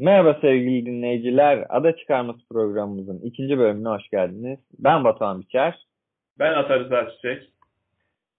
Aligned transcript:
Merhaba 0.00 0.38
sevgili 0.40 0.86
dinleyiciler. 0.86 1.66
Ada 1.68 1.96
Çıkarması 1.96 2.48
programımızın 2.50 3.20
ikinci 3.20 3.58
bölümüne 3.58 3.88
hoş 3.88 4.08
geldiniz. 4.08 4.58
Ben 4.78 5.04
Batuhan 5.04 5.40
Biçer. 5.40 5.86
Ben 6.38 6.52
Atar 6.52 6.80
Rıza 6.80 7.10
Çiçek. 7.10 7.42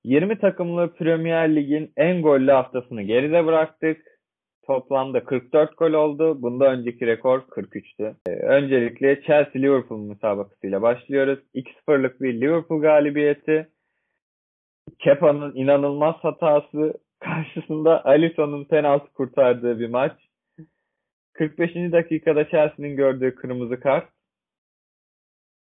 20 0.03 0.39
takımlı 0.39 0.93
Premier 0.93 1.55
Lig'in 1.55 1.91
en 1.97 2.21
gollü 2.21 2.51
haftasını 2.51 3.01
geride 3.01 3.45
bıraktık. 3.45 4.01
Toplamda 4.67 5.23
44 5.23 5.77
gol 5.77 5.93
oldu. 5.93 6.41
Bunda 6.41 6.71
önceki 6.71 7.07
rekor 7.07 7.39
43'tü. 7.39 8.15
Ee, 8.27 8.31
öncelikle 8.31 9.21
Chelsea-Liverpool 9.21 10.07
müsabakasıyla 10.07 10.81
başlıyoruz. 10.81 11.39
2-0'lık 11.55 12.21
bir 12.21 12.41
Liverpool 12.41 12.81
galibiyeti. 12.81 13.67
Kepa'nın 14.99 15.55
inanılmaz 15.55 16.15
hatası 16.15 16.93
karşısında 17.19 18.05
Alisson'un 18.05 18.65
penaltı 18.65 19.13
kurtardığı 19.13 19.79
bir 19.79 19.89
maç. 19.89 20.30
45. 21.33 21.75
dakikada 21.75 22.49
Chelsea'nin 22.49 22.95
gördüğü 22.95 23.35
kırmızı 23.35 23.79
kart. 23.79 24.09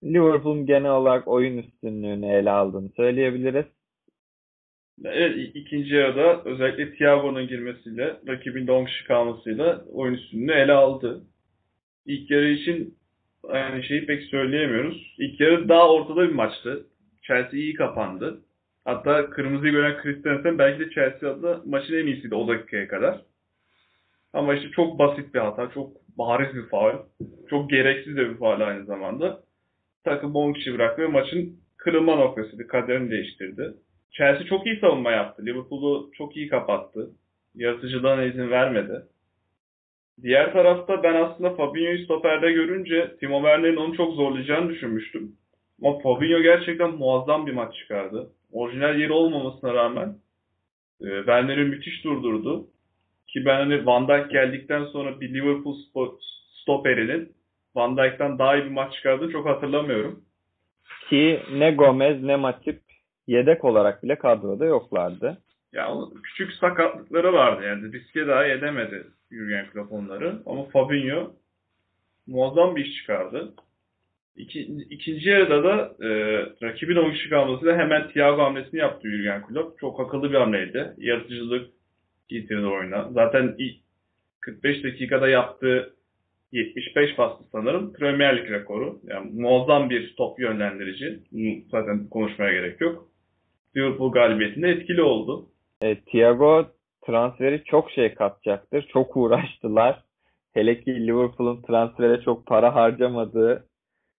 Liverpool'un 0.03 0.65
genel 0.65 0.91
olarak 0.91 1.27
oyun 1.27 1.57
üstünlüğünü 1.57 2.25
ele 2.25 2.51
aldığını 2.51 2.89
söyleyebiliriz. 2.89 3.65
Evet, 5.05 5.55
ikinci 5.55 5.93
yarıda 5.93 6.43
özellikle 6.43 6.95
Thiago'nun 6.95 7.47
girmesiyle, 7.47 8.19
rakibin 8.27 8.67
Donkşi 8.67 9.05
kalmasıyla 9.07 9.85
oyun 9.85 10.13
üstünlüğünü 10.13 10.51
ele 10.51 10.71
aldı. 10.71 11.23
İlk 12.05 12.31
yarı 12.31 12.49
için 12.49 12.97
aynı 13.43 13.83
şeyi 13.83 14.05
pek 14.05 14.23
söyleyemiyoruz. 14.23 15.15
İlk 15.17 15.39
yarı 15.39 15.69
daha 15.69 15.93
ortada 15.93 16.29
bir 16.29 16.33
maçtı. 16.33 16.87
Chelsea 17.21 17.59
iyi 17.59 17.73
kapandı. 17.73 18.41
Hatta 18.85 19.29
kırmızıyı 19.29 19.71
gören 19.71 20.01
Christensen 20.01 20.57
belki 20.57 20.79
de 20.79 20.89
Chelsea 20.89 21.31
adına 21.31 21.61
maçın 21.65 21.93
en 21.93 22.05
iyisiydi 22.07 22.35
o 22.35 22.47
dakikaya 22.47 22.87
kadar. 22.87 23.21
Ama 24.33 24.53
işte 24.53 24.69
çok 24.71 24.99
basit 24.99 25.33
bir 25.33 25.39
hata, 25.39 25.69
çok 25.73 25.91
bariz 26.17 26.55
bir 26.55 26.69
faul. 26.69 26.93
Çok 27.49 27.69
gereksiz 27.69 28.17
de 28.17 28.29
bir 28.29 28.37
faul 28.37 28.61
aynı 28.61 28.85
zamanda. 28.85 29.43
Takım 30.03 30.35
10 30.35 30.53
kişi 30.53 30.73
bıraktı 30.73 31.01
ve 31.01 31.07
maçın 31.07 31.59
kırılma 31.77 32.15
noktasıydı. 32.15 32.67
Kaderini 32.67 33.11
değiştirdi. 33.11 33.73
Chelsea 34.11 34.45
çok 34.45 34.65
iyi 34.65 34.79
savunma 34.79 35.11
yaptı. 35.11 35.45
Liverpool'u 35.45 36.11
çok 36.17 36.37
iyi 36.37 36.47
kapattı. 36.47 37.09
Yaratıcılığına 37.55 38.23
izin 38.23 38.49
vermedi. 38.49 39.03
Diğer 40.21 40.53
tarafta 40.53 41.03
ben 41.03 41.15
aslında 41.15 41.55
Fabinho'yu 41.55 42.05
stoperde 42.05 42.51
görünce 42.51 43.15
Timo 43.19 43.37
Werner'in 43.37 43.75
onu 43.75 43.97
çok 43.97 44.13
zorlayacağını 44.13 44.69
düşünmüştüm. 44.69 45.31
Ama 45.83 45.99
Fabinho 45.99 46.41
gerçekten 46.41 46.91
muazzam 46.91 47.47
bir 47.47 47.53
maç 47.53 47.75
çıkardı. 47.75 48.29
Orijinal 48.51 48.99
yeri 48.99 49.11
olmamasına 49.11 49.73
rağmen 49.73 50.15
e, 51.01 51.07
Werner'i 51.17 51.63
müthiş 51.65 52.03
durdurdu. 52.03 52.67
Ki 53.33 53.45
ben 53.45 53.55
hani 53.55 53.85
Van 53.85 54.07
Dijk 54.07 54.31
geldikten 54.31 54.85
sonra 54.85 55.21
bir 55.21 55.33
Liverpool 55.33 55.75
stoperinin 56.61 57.31
Van 57.75 57.97
Dijk'tan 57.97 58.39
daha 58.39 58.55
iyi 58.55 58.65
bir 58.65 58.71
maç 58.71 58.93
çıkardığını 58.93 59.31
çok 59.31 59.47
hatırlamıyorum. 59.47 60.21
Ki 61.09 61.39
ne 61.53 61.71
Gomez 61.71 62.23
ne 62.23 62.35
Matip 62.35 62.81
yedek 63.27 63.65
olarak 63.65 64.03
bile 64.03 64.15
kadroda 64.15 64.65
yoklardı. 64.65 65.37
Ya 65.73 65.95
küçük 66.23 66.53
sakatlıkları 66.53 67.33
vardı 67.33 67.65
yani 67.65 67.93
riske 67.93 68.27
daha 68.27 68.45
edemedi 68.45 69.07
Jurgen 69.31 69.65
Klopp 69.69 69.91
onları. 69.91 70.41
Ama 70.45 70.65
Fabinho 70.65 71.31
muazzam 72.27 72.75
bir 72.75 72.85
iş 72.85 72.97
çıkardı. 72.97 73.53
İki, 74.35 74.61
ikinci 74.89 75.29
yarıda 75.29 75.63
da 75.63 75.95
e, 76.05 76.09
rakibin 76.63 76.95
10 76.95 77.11
kişi 77.11 77.29
kalmasıyla 77.29 77.77
hemen 77.77 78.09
Thiago 78.09 78.41
hamlesini 78.41 78.79
yaptı 78.79 79.09
Jurgen 79.09 79.47
Klopp. 79.47 79.79
Çok 79.79 79.99
akıllı 79.99 80.31
bir 80.31 80.37
hamleydi. 80.37 80.93
Yaratıcılık 80.97 81.72
getirdi 82.29 82.65
oyuna. 82.65 83.09
Zaten 83.11 83.55
ilk 83.57 83.77
45 84.39 84.83
dakikada 84.83 85.27
yaptığı 85.27 85.93
75 86.51 87.15
paslı 87.15 87.45
sanırım 87.51 87.93
Premier 87.93 88.37
Lig 88.37 88.51
rekoru. 88.51 88.99
Yani 89.03 89.31
muazzam 89.41 89.89
bir 89.89 90.15
top 90.15 90.39
yönlendirici. 90.39 91.19
Zaten 91.71 92.07
konuşmaya 92.09 92.51
gerek 92.53 92.81
yok. 92.81 93.07
Liverpool 93.75 94.11
galibiyetinde 94.11 94.69
etkili 94.69 95.01
oldu. 95.01 95.45
E, 95.81 95.99
Thiago 95.99 96.67
transferi 97.05 97.63
çok 97.63 97.91
şey 97.91 98.13
katacaktır. 98.13 98.87
Çok 98.93 99.17
uğraştılar. 99.17 100.03
Hele 100.53 100.81
ki 100.81 101.07
Liverpool'un 101.07 101.61
transfere 101.61 102.21
çok 102.21 102.45
para 102.45 102.75
harcamadığı 102.75 103.65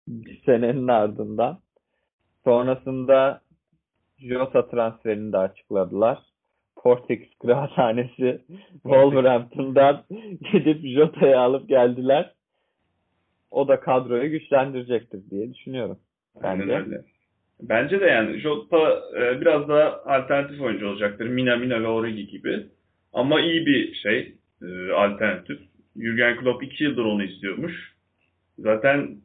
bir 0.07 0.41
senenin 0.45 0.87
ardından. 0.87 1.59
Sonrasında 2.43 3.41
Jota 4.19 4.67
transferini 4.67 5.33
de 5.33 5.37
açıkladılar. 5.37 6.19
Portekiz 6.83 7.37
Kıraathanesi 7.41 8.41
Wolverhampton'dan 8.71 10.03
gidip 10.51 10.87
Jota'yı 10.87 11.39
alıp 11.39 11.69
geldiler. 11.69 12.31
O 13.51 13.67
da 13.67 13.79
kadroyu 13.79 14.31
güçlendirecektir 14.31 15.29
diye 15.29 15.53
düşünüyorum. 15.53 15.99
Bence. 16.35 16.47
Aynen 16.47 16.69
öyle. 16.69 17.01
Bence 17.61 18.01
de 18.01 18.05
yani 18.05 18.39
Jota 18.39 19.01
e, 19.17 19.41
biraz 19.41 19.69
daha 19.69 20.03
alternatif 20.05 20.61
oyuncu 20.61 20.87
olacaktır. 20.87 21.27
Mina 21.27 21.55
Mina 21.55 21.81
ve 21.81 21.87
Origi 21.87 22.27
gibi. 22.27 22.65
Ama 23.13 23.41
iyi 23.41 23.65
bir 23.65 23.93
şey 23.93 24.35
e, 24.61 24.91
alternatif. 24.91 25.59
Jurgen 25.95 26.37
Klopp 26.37 26.63
2 26.63 26.83
yıldır 26.83 27.05
onu 27.05 27.23
istiyormuş. 27.23 27.93
Zaten 28.57 29.17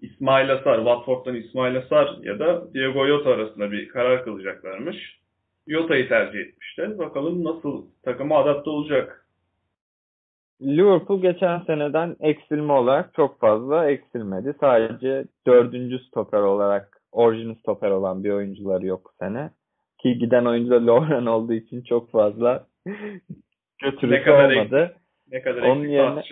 İsmail 0.00 0.52
Asar, 0.52 0.76
Watford'dan 0.76 1.34
İsmail 1.34 1.76
Asar 1.76 2.16
ya 2.22 2.38
da 2.38 2.74
Diego 2.74 3.06
Jota 3.06 3.30
arasında 3.30 3.72
bir 3.72 3.88
karar 3.88 4.24
kılacaklarmış. 4.24 5.21
Jota'yı 5.66 6.08
tercih 6.08 6.38
etmişler. 6.38 6.98
Bakalım 6.98 7.44
nasıl 7.44 7.86
takıma 8.04 8.38
adapte 8.38 8.70
olacak. 8.70 9.26
Liverpool 10.62 11.22
geçen 11.22 11.60
seneden 11.60 12.16
eksilme 12.20 12.72
olarak 12.72 13.14
çok 13.14 13.40
fazla 13.40 13.90
eksilmedi. 13.90 14.54
Sadece 14.60 15.24
dördüncü 15.46 15.98
stoper 15.98 16.40
olarak 16.40 17.02
orijinal 17.12 17.54
stoper 17.54 17.90
olan 17.90 18.24
bir 18.24 18.30
oyuncuları 18.30 18.86
yok 18.86 19.04
bu 19.04 19.24
sene. 19.24 19.50
Ki 19.98 20.18
giden 20.18 20.44
oyuncu 20.44 20.70
da 20.70 20.86
Lauren 20.86 21.26
olduğu 21.26 21.52
için 21.52 21.82
çok 21.82 22.10
fazla 22.10 22.66
götürüsü 23.82 24.10
ne 24.10 24.22
kadar 24.22 24.56
olmadı. 24.56 24.82
Ek, 24.82 24.94
ne 25.30 25.42
kadar 25.42 25.62
onun 25.62 25.88
yerine, 25.88 26.22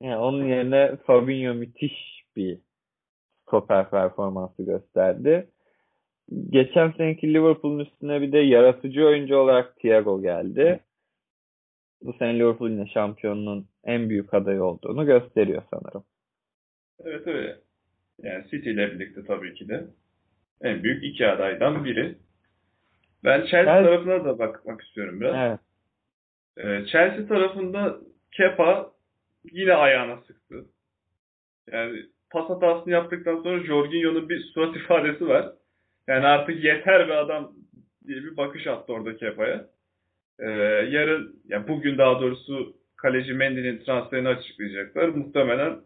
yani 0.00 0.16
onun 0.16 0.44
yerine 0.44 0.96
Fabinho 0.96 1.54
müthiş 1.54 2.24
bir 2.36 2.58
stoper 3.42 3.90
performansı 3.90 4.62
gösterdi. 4.62 5.48
Geçen 6.50 6.90
seneki 6.90 7.34
Liverpool'un 7.34 7.78
üstüne 7.78 8.20
bir 8.20 8.32
de 8.32 8.38
yaratıcı 8.38 9.06
oyuncu 9.06 9.36
olarak 9.36 9.76
Thiago 9.76 10.22
geldi. 10.22 10.80
Bu 12.02 12.12
sene 12.12 12.38
Liverpool 12.38 12.70
yine 12.70 12.86
şampiyonluğun 12.86 13.66
en 13.84 14.08
büyük 14.08 14.34
adayı 14.34 14.64
olduğunu 14.64 15.06
gösteriyor 15.06 15.62
sanırım. 15.70 16.04
Evet 17.04 17.26
öyle. 17.26 17.56
Yani 18.22 18.44
City 18.50 18.70
ile 18.70 18.92
birlikte 18.92 19.24
tabii 19.24 19.54
ki 19.54 19.68
de 19.68 19.86
en 20.62 20.82
büyük 20.82 21.04
iki 21.04 21.26
adaydan 21.26 21.84
biri. 21.84 22.14
Ben 23.24 23.40
Chelsea 23.40 23.78
evet. 23.78 23.86
tarafına 23.86 24.24
da 24.24 24.38
bakmak 24.38 24.80
istiyorum 24.80 25.20
biraz. 25.20 25.34
Evet. 25.36 25.60
Ee, 26.56 26.86
Chelsea 26.86 27.26
tarafında 27.26 27.96
Kepa 28.32 28.92
yine 29.52 29.74
ayağına 29.74 30.16
sıktı. 30.16 30.64
Yani 31.72 32.02
pas 32.30 32.50
hatasını 32.50 32.92
yaptıktan 32.92 33.42
sonra 33.42 33.64
Jorginho'nun 33.64 34.28
bir 34.28 34.40
surat 34.40 34.76
ifadesi 34.84 35.28
var. 35.28 35.52
Yani 36.08 36.26
artık 36.26 36.64
yeter 36.64 37.08
be 37.08 37.14
adam 37.14 37.52
diye 38.06 38.18
bir 38.18 38.36
bakış 38.36 38.66
attı 38.66 38.92
orada 38.92 39.16
Kepa'ya. 39.16 39.66
Ee, 40.38 40.50
yarın, 40.90 41.42
yani 41.48 41.68
bugün 41.68 41.98
daha 41.98 42.20
doğrusu 42.20 42.76
kaleci 42.96 43.32
Mendy'nin 43.32 43.78
transferini 43.78 44.28
açıklayacaklar. 44.28 45.08
Muhtemelen 45.08 45.76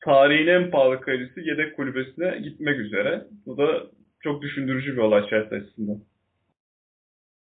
tarihin 0.00 0.46
en 0.46 0.70
pahalı 0.70 1.00
kalecisi 1.00 1.40
yedek 1.40 1.76
kulübesine 1.76 2.38
gitmek 2.38 2.78
üzere. 2.78 3.26
Bu 3.46 3.58
da 3.58 3.86
çok 4.20 4.42
düşündürücü 4.42 4.92
bir 4.92 5.02
olay 5.02 5.28
Chelsea 5.28 5.58
açısından. 5.58 6.00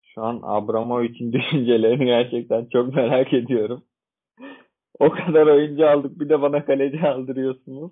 Şu 0.01 0.21
an 0.21 0.39
Abramovich'in 0.43 1.33
düşüncelerini 1.33 2.05
gerçekten 2.05 2.65
çok 2.65 2.95
merak 2.95 3.33
ediyorum. 3.33 3.83
O 4.99 5.09
kadar 5.09 5.47
oyuncu 5.47 5.87
aldık 5.87 6.19
bir 6.19 6.29
de 6.29 6.41
bana 6.41 6.65
kaleci 6.65 7.01
aldırıyorsunuz. 7.01 7.91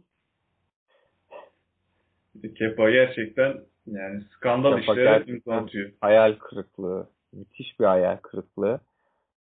Kepa 2.57 2.89
gerçekten 2.89 3.57
yani 3.87 4.21
skandal 4.21 4.79
Kepa 4.79 4.93
işlere 4.93 5.23
imza 5.27 5.55
atıyor. 5.55 5.91
Hayal 6.01 6.35
kırıklığı. 6.35 7.09
Müthiş 7.33 7.79
bir 7.79 7.85
hayal 7.85 8.17
kırıklığı. 8.17 8.79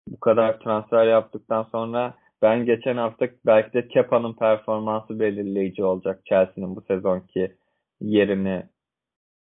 Bu 0.08 0.20
kadar 0.20 0.58
transfer 0.60 1.06
yaptıktan 1.06 1.62
sonra 1.62 2.14
ben 2.42 2.64
geçen 2.64 2.96
hafta 2.96 3.28
belki 3.46 3.72
de 3.72 3.88
Kepa'nın 3.88 4.32
performansı 4.32 5.20
belirleyici 5.20 5.84
olacak 5.84 6.20
Chelsea'nin 6.24 6.76
bu 6.76 6.80
sezonki 6.80 7.52
yerini 8.00 8.62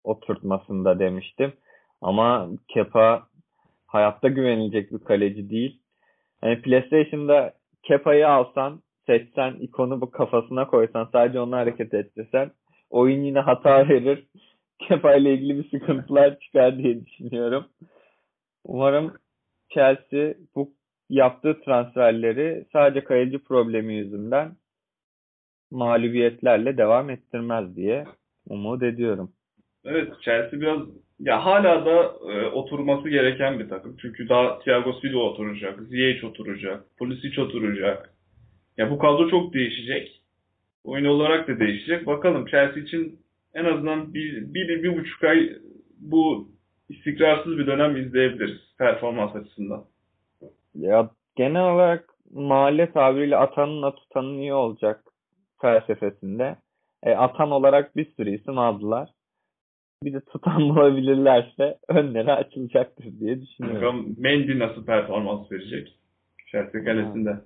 oturtmasında 0.03 0.99
demiştim. 0.99 1.53
Ama 2.01 2.49
Kepa 2.67 3.27
hayatta 3.87 4.27
güvenilecek 4.27 4.91
bir 4.91 4.99
kaleci 4.99 5.49
değil. 5.49 5.81
Hani 6.41 6.61
PlayStation'da 6.61 7.53
Kepa'yı 7.83 8.29
alsan, 8.29 8.81
seçsen, 9.05 9.53
ikonu 9.53 10.01
bu 10.01 10.11
kafasına 10.11 10.67
koysan, 10.67 11.09
sadece 11.11 11.39
onu 11.39 11.55
hareket 11.55 11.93
ettirsen 11.93 12.51
oyun 12.89 13.21
yine 13.21 13.39
hata 13.39 13.89
verir. 13.89 14.27
Kepa 14.79 15.15
ile 15.15 15.33
ilgili 15.33 15.57
bir 15.57 15.69
sıkıntılar 15.69 16.39
çıkar 16.39 16.77
diye 16.77 17.05
düşünüyorum. 17.05 17.65
Umarım 18.63 19.13
Chelsea 19.69 20.33
bu 20.55 20.73
yaptığı 21.09 21.61
transferleri 21.61 22.65
sadece 22.73 23.03
kaleci 23.03 23.39
problemi 23.39 23.93
yüzünden 23.93 24.55
mağlubiyetlerle 25.71 26.77
devam 26.77 27.09
ettirmez 27.09 27.75
diye 27.75 28.05
umut 28.49 28.83
ediyorum. 28.83 29.31
Evet 29.85 30.13
Chelsea 30.21 30.61
biraz 30.61 30.81
ya 31.19 31.45
hala 31.45 31.85
da 31.85 32.15
e, 32.31 32.45
oturması 32.45 33.09
gereken 33.09 33.59
bir 33.59 33.69
takım. 33.69 33.97
Çünkü 34.01 34.29
daha 34.29 34.59
Thiago 34.59 34.93
Silva 34.93 35.19
oturacak, 35.19 35.79
Ziyech 35.81 36.23
oturacak, 36.23 36.97
Pulisic 36.97 37.41
oturacak. 37.41 38.13
Ya 38.77 38.91
bu 38.91 38.97
kadro 38.97 39.29
çok 39.29 39.53
değişecek. 39.53 40.21
Oyun 40.83 41.05
olarak 41.05 41.47
da 41.47 41.59
değişecek. 41.59 42.07
Bakalım 42.07 42.45
Chelsea 42.45 42.83
için 42.83 43.19
en 43.55 43.65
azından 43.65 44.13
bir, 44.13 44.53
bir, 44.53 44.67
bir, 44.67 44.83
bir 44.83 44.97
buçuk 44.97 45.23
ay 45.23 45.49
bu 45.99 46.49
istikrarsız 46.89 47.57
bir 47.57 47.67
dönem 47.67 47.97
izleyebiliriz 47.97 48.61
performans 48.77 49.35
açısından. 49.35 49.85
Ya 50.75 51.09
genel 51.35 51.73
olarak 51.73 52.09
mahalle 52.31 52.91
tabiriyle 52.91 53.37
atanınla 53.37 53.95
tutanın 53.95 54.37
iyi 54.37 54.53
olacak 54.53 55.03
felsefesinde. 55.61 56.55
E, 57.03 57.11
atan 57.11 57.51
olarak 57.51 57.95
bir 57.95 58.11
sürü 58.15 58.35
isim 58.35 58.57
aldılar. 58.57 59.09
Bir 60.03 60.13
de 60.13 60.21
tutan 60.21 60.69
bulabilirlerse 60.69 61.77
önleri 61.87 62.31
açılacaktır 62.31 63.05
diye 63.19 63.41
düşünüyorum. 63.41 63.81
Bakalım 63.81 64.15
Mendy 64.17 64.59
nasıl 64.59 64.85
performans 64.85 65.51
verecek 65.51 65.99
Chelsea 66.51 66.83
kalesinde. 66.83 67.37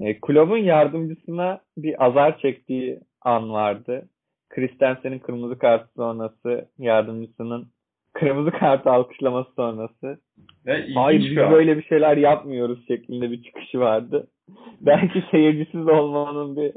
E, 0.00 0.20
kulübün 0.20 0.64
yardımcısına 0.64 1.60
bir 1.76 2.06
azar 2.06 2.38
çektiği 2.38 3.00
an 3.22 3.50
vardı. 3.50 4.08
Christensen'in 4.48 5.18
kırmızı 5.18 5.58
kartı 5.58 5.88
sonrası 5.96 6.68
yardımcısının 6.78 7.68
kırmızı 8.12 8.50
kartı 8.50 8.90
alkışlaması 8.90 9.52
sonrası. 9.56 10.18
Ve 10.66 10.92
Hayır 10.94 11.30
biz 11.30 11.38
an. 11.38 11.52
böyle 11.52 11.76
bir 11.76 11.82
şeyler 11.82 12.16
yapmıyoruz 12.16 12.86
şeklinde 12.88 13.30
bir 13.30 13.42
çıkışı 13.42 13.80
vardı. 13.80 14.26
Belki 14.80 15.24
seyircisiz 15.30 15.88
olmanın 15.88 16.56
bir 16.56 16.72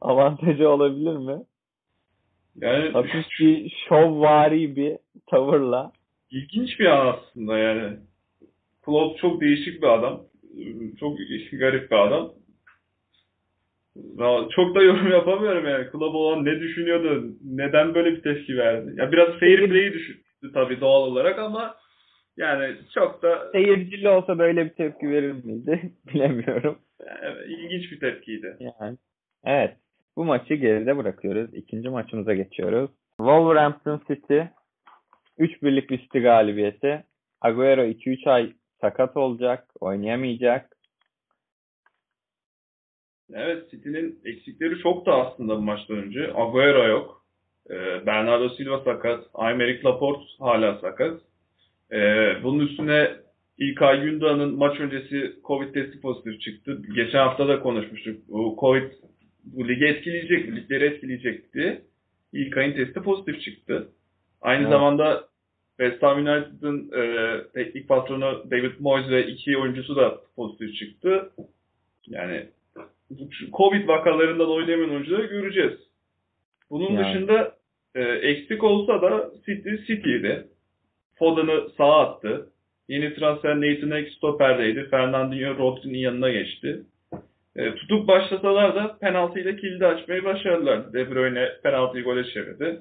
avantajı 0.00 0.68
olabilir 0.68 1.16
mi? 1.16 1.42
Yani 2.60 2.90
Hafif 2.90 3.26
bir 3.40 3.72
şovvari 3.88 4.76
bir 4.76 4.96
tavırla. 5.26 5.92
İlginç 6.30 6.80
bir 6.80 6.86
an 6.86 7.06
aslında 7.06 7.58
yani. 7.58 7.96
Klopp 8.82 9.18
çok 9.18 9.40
değişik 9.40 9.82
bir 9.82 9.86
adam. 9.86 10.22
Çok 11.00 11.18
garip 11.52 11.90
bir 11.90 11.96
adam. 11.96 12.32
Çok 14.56 14.74
da 14.74 14.82
yorum 14.82 15.10
yapamıyorum 15.10 15.66
yani. 15.68 15.90
Klopp 15.90 16.14
olan 16.14 16.44
ne 16.44 16.60
düşünüyordu? 16.60 17.36
Neden 17.44 17.94
böyle 17.94 18.12
bir 18.16 18.22
tepki 18.22 18.56
verdi? 18.56 18.94
Ya 18.96 19.12
biraz 19.12 19.28
fair 19.28 19.68
play'i 19.68 19.92
düşündü 19.92 20.52
tabii 20.54 20.80
doğal 20.80 21.02
olarak 21.02 21.38
ama 21.38 21.74
yani 22.36 22.76
çok 22.94 23.22
da 23.22 23.50
Seyircili 23.52 24.08
olsa 24.08 24.38
böyle 24.38 24.64
bir 24.64 24.70
tepki 24.70 25.10
verir 25.10 25.32
miydi? 25.44 25.92
Bilemiyorum. 26.14 26.78
yani 27.06 27.38
ilginç 27.48 27.92
bir 27.92 28.00
tepkiydi. 28.00 28.56
Yani. 28.60 28.96
Evet. 29.44 29.76
Bu 30.16 30.24
maçı 30.24 30.54
geride 30.54 30.96
bırakıyoruz. 30.96 31.54
İkinci 31.54 31.88
maçımıza 31.88 32.34
geçiyoruz. 32.34 32.90
Wolverhampton 33.18 34.02
City 34.08 34.38
3-1'lik 35.38 35.90
bir 35.90 35.98
City 35.98 36.18
galibiyeti. 36.18 37.04
Agüero 37.40 37.84
2-3 37.84 38.30
ay 38.30 38.52
sakat 38.80 39.16
olacak. 39.16 39.64
Oynayamayacak. 39.80 40.75
Evet 43.34 43.70
City'nin 43.70 44.18
eksikleri 44.24 44.78
çok 44.78 45.06
da 45.06 45.14
aslında 45.14 45.56
bu 45.56 45.62
maçtan 45.62 45.96
önce. 45.96 46.32
Agüero 46.34 46.88
yok. 46.88 47.24
Ee, 47.70 48.06
Bernardo 48.06 48.48
Silva 48.48 48.84
sakat. 48.84 49.24
Aymeric 49.34 49.84
Laporte 49.84 50.24
hala 50.38 50.78
sakat. 50.78 51.20
Ee, 51.92 52.32
bunun 52.42 52.66
üstüne 52.66 53.10
İlkay 53.58 54.02
Gündoğan'ın 54.02 54.54
maç 54.58 54.80
öncesi 54.80 55.32
Covid 55.44 55.74
testi 55.74 56.00
pozitif 56.00 56.40
çıktı. 56.40 56.82
Geçen 56.94 57.18
hafta 57.18 57.48
da 57.48 57.60
konuşmuştuk. 57.60 58.28
Bu 58.28 58.56
Covid 58.60 58.90
bu 59.44 59.68
ligi 59.68 59.84
etkileyecek, 59.84 60.56
ligleri 60.56 60.84
etkileyecekti. 60.84 61.82
İlkay'ın 62.32 62.72
testi 62.72 63.00
pozitif 63.00 63.40
çıktı. 63.40 63.88
Aynı 64.40 64.60
Evet. 64.60 64.70
zamanda 64.70 65.28
West 65.80 66.02
Ham 66.02 66.18
United'ın 66.18 66.90
e, 66.92 67.42
teknik 67.54 67.88
patronu 67.88 68.50
David 68.50 68.72
Moyes 68.80 69.08
ve 69.08 69.26
iki 69.26 69.58
oyuncusu 69.58 69.96
da 69.96 70.20
pozitif 70.36 70.74
çıktı. 70.74 71.30
Yani 72.06 72.46
Covid 73.52 73.88
vakalarından 73.88 74.50
oynayamayan 74.50 74.90
oyuncuları 74.90 75.26
göreceğiz. 75.26 75.78
Bunun 76.70 76.92
Yani. 76.92 77.04
dışında 77.04 77.56
e, 77.94 78.02
eksik 78.02 78.64
olsa 78.64 79.02
da 79.02 79.30
City 79.46 79.70
City'ydi. 79.86 80.46
Foden'ı 81.18 81.70
sağa 81.76 82.00
attı. 82.00 82.50
Yeni 82.88 83.14
transfer 83.14 83.60
Nathan 83.60 83.90
Ake 83.90 84.10
stoperdeydi. 84.10 84.88
Fernandinho 84.90 85.58
Rodri'nin 85.58 85.98
yanına 85.98 86.30
geçti. 86.30 86.82
E, 87.56 87.74
tutup 87.74 88.08
başlasalar 88.08 88.74
da 88.74 88.98
penaltıyla 88.98 89.56
kilidi 89.56 89.86
açmayı 89.86 90.24
başardılar. 90.24 90.92
De 90.92 91.10
Bruyne 91.10 91.48
penaltıyı 91.62 92.04
gole 92.04 92.24
çevirdi. 92.24 92.80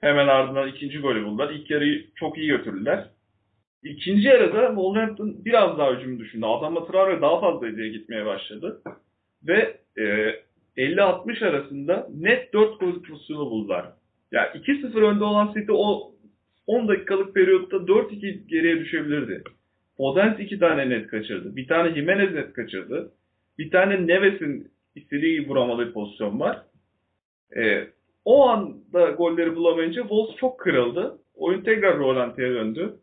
Hemen 0.00 0.28
ardından 0.28 0.68
ikinci 0.68 0.98
golü 0.98 1.24
buldular. 1.24 1.50
İlk 1.50 1.70
yarıyı 1.70 2.06
çok 2.14 2.38
iyi 2.38 2.48
götürdüler. 2.48 3.04
İkinci 3.82 4.28
yarıda 4.28 4.66
Wolverhampton 4.66 5.44
biraz 5.44 5.78
daha 5.78 5.92
hücum 5.92 6.18
düşündü. 6.18 6.46
Adama 6.46 6.86
Traore 6.86 7.20
daha 7.20 7.40
fazla 7.40 7.68
ileriye 7.68 7.92
gitmeye 7.92 8.26
başladı. 8.26 8.80
Ve 9.46 9.76
e, 9.98 10.02
50-60 10.76 11.46
arasında 11.46 12.08
net 12.14 12.52
4 12.52 12.80
gol 12.80 13.02
pozisyonu 13.02 13.50
buldular. 13.50 13.92
Yani 14.32 14.48
2-0 14.48 15.00
önde 15.00 15.24
olan 15.24 15.52
City 15.54 15.72
o 15.72 16.12
10 16.66 16.88
dakikalık 16.88 17.34
periyotta 17.34 17.76
4-2 17.76 18.46
geriye 18.46 18.80
düşebilirdi. 18.80 19.42
Podence 19.96 20.44
2 20.44 20.58
tane 20.58 20.90
net 20.90 21.06
kaçırdı. 21.06 21.56
Bir 21.56 21.68
tane 21.68 21.94
Jimenez 21.94 22.34
net 22.34 22.52
kaçırdı. 22.52 23.12
Bir 23.58 23.70
tane 23.70 24.06
Neves'in 24.06 24.70
istediği 24.94 25.40
gibi 25.40 25.50
vuramadığı 25.50 25.92
pozisyon 25.92 26.40
var. 26.40 26.62
E, 27.56 27.88
o 28.24 28.48
anda 28.48 29.10
golleri 29.10 29.56
bulamayınca 29.56 30.02
Wolves 30.02 30.36
çok 30.36 30.60
kırıldı. 30.60 31.18
Oyun 31.34 31.60
tekrar 31.60 31.98
Rolanti'ye 31.98 32.50
döndü. 32.50 32.94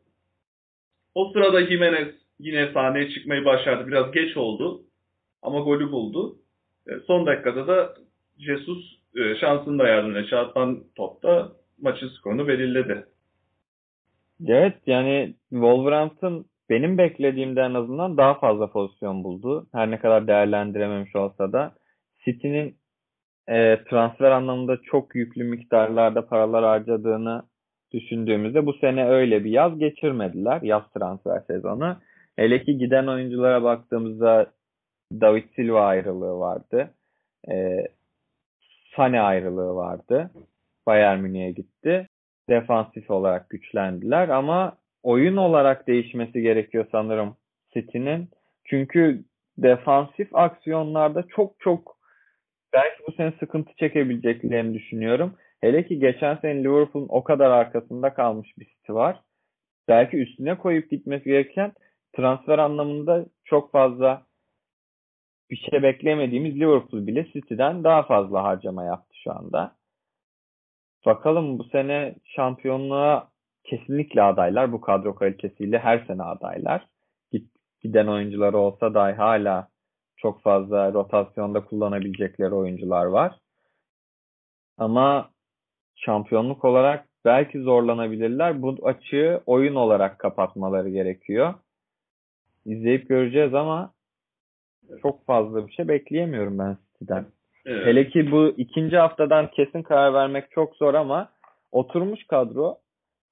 O 1.15 1.31
sırada 1.33 1.65
Jimenez 1.65 2.07
yine 2.39 2.71
sahneye 2.73 3.09
çıkmayı 3.09 3.45
başardı. 3.45 3.87
Biraz 3.87 4.11
geç 4.11 4.37
oldu. 4.37 4.83
Ama 5.41 5.59
golü 5.59 5.91
buldu. 5.91 6.35
E, 6.87 6.91
son 7.07 7.25
dakikada 7.25 7.67
da 7.67 7.93
Jesus 8.39 9.01
e, 9.15 9.35
şansını 9.35 9.79
da 9.79 9.87
yardımıyla 9.87 10.27
çarpan 10.27 10.83
topta 10.95 11.51
maçın 11.81 12.07
skorunu 12.07 12.47
belirledi. 12.47 13.05
Evet 14.47 14.75
yani 14.85 15.35
Wolverhampton 15.49 16.45
benim 16.69 16.97
beklediğimde 16.97 17.61
en 17.61 17.73
azından 17.73 18.17
daha 18.17 18.33
fazla 18.33 18.67
pozisyon 18.71 19.23
buldu. 19.23 19.67
Her 19.73 19.91
ne 19.91 19.99
kadar 19.99 20.27
değerlendirememiş 20.27 21.15
olsa 21.15 21.53
da 21.53 21.71
City'nin 22.25 22.75
e, 23.47 23.83
transfer 23.89 24.31
anlamında 24.31 24.77
çok 24.81 25.15
yüklü 25.15 25.43
miktarlarda 25.43 26.27
paralar 26.27 26.63
harcadığını 26.63 27.43
düşündüğümüzde 27.93 28.65
bu 28.65 28.73
sene 28.73 29.07
öyle 29.09 29.43
bir 29.43 29.51
yaz 29.51 29.79
geçirmediler. 29.79 30.61
Yaz 30.61 30.83
transfer 30.93 31.39
sezonu. 31.47 31.97
Hele 32.35 32.63
ki 32.63 32.77
giden 32.77 33.07
oyunculara 33.07 33.63
baktığımızda 33.63 34.51
David 35.21 35.43
Silva 35.55 35.85
ayrılığı 35.85 36.39
vardı. 36.39 36.93
E, 37.51 37.87
Sane 38.95 39.21
ayrılığı 39.21 39.75
vardı. 39.75 40.31
Bayern 40.87 41.19
Münih'e 41.19 41.51
gitti. 41.51 42.07
Defansif 42.49 43.11
olarak 43.11 43.49
güçlendiler 43.49 44.29
ama 44.29 44.77
oyun 45.03 45.37
olarak 45.37 45.87
değişmesi 45.87 46.41
gerekiyor 46.41 46.85
sanırım 46.91 47.35
City'nin. 47.73 48.29
Çünkü 48.65 49.23
defansif 49.57 50.35
aksiyonlarda 50.35 51.23
çok 51.27 51.59
çok 51.59 51.97
belki 52.73 53.03
bu 53.07 53.11
sene 53.11 53.33
sıkıntı 53.39 53.73
çekebileceklerini 53.75 54.73
düşünüyorum. 54.73 55.33
Hele 55.61 55.85
ki 55.85 55.99
geçen 55.99 56.35
sene 56.35 56.63
Liverpool'un 56.63 57.07
o 57.09 57.23
kadar 57.23 57.51
arkasında 57.51 58.13
kalmış 58.13 58.57
bir 58.57 58.65
City 58.65 58.93
var. 58.93 59.19
Belki 59.87 60.17
üstüne 60.17 60.57
koyup 60.57 60.91
gitmesi 60.91 61.23
gereken 61.23 61.71
transfer 62.15 62.59
anlamında 62.59 63.25
çok 63.45 63.71
fazla 63.71 64.23
bir 65.51 65.69
şey 65.71 65.83
beklemediğimiz 65.83 66.55
Liverpool 66.55 67.07
bile 67.07 67.25
City'den 67.33 67.83
daha 67.83 68.03
fazla 68.03 68.43
harcama 68.43 68.83
yaptı 68.83 69.15
şu 69.23 69.31
anda. 69.31 69.75
Bakalım 71.05 71.59
bu 71.59 71.63
sene 71.63 72.15
şampiyonluğa 72.23 73.27
kesinlikle 73.63 74.21
adaylar. 74.21 74.71
Bu 74.71 74.81
kadro 74.81 75.15
kalitesiyle 75.15 75.79
her 75.79 76.05
sene 76.05 76.23
adaylar. 76.23 76.87
Giden 77.81 78.07
oyuncuları 78.07 78.57
olsa 78.57 78.93
dahi 78.93 79.13
hala 79.13 79.67
çok 80.17 80.41
fazla 80.41 80.93
rotasyonda 80.93 81.65
kullanabilecekleri 81.65 82.53
oyuncular 82.53 83.05
var. 83.05 83.35
Ama 84.77 85.29
şampiyonluk 85.95 86.65
olarak 86.65 87.07
belki 87.25 87.59
zorlanabilirler. 87.59 88.61
Bu 88.61 88.77
açığı 88.83 89.41
oyun 89.45 89.75
olarak 89.75 90.19
kapatmaları 90.19 90.89
gerekiyor. 90.89 91.53
İzleyip 92.65 93.09
göreceğiz 93.09 93.53
ama 93.53 93.93
çok 95.01 95.25
fazla 95.25 95.67
bir 95.67 95.71
şey 95.71 95.87
bekleyemiyorum 95.87 96.59
ben 96.59 96.77
City'den. 96.93 97.25
Evet. 97.65 97.85
Hele 97.85 98.09
ki 98.09 98.31
bu 98.31 98.47
ikinci 98.57 98.97
haftadan 98.97 99.51
kesin 99.51 99.81
karar 99.81 100.13
vermek 100.13 100.51
çok 100.51 100.75
zor 100.75 100.93
ama 100.93 101.29
oturmuş 101.71 102.23
kadro 102.27 102.77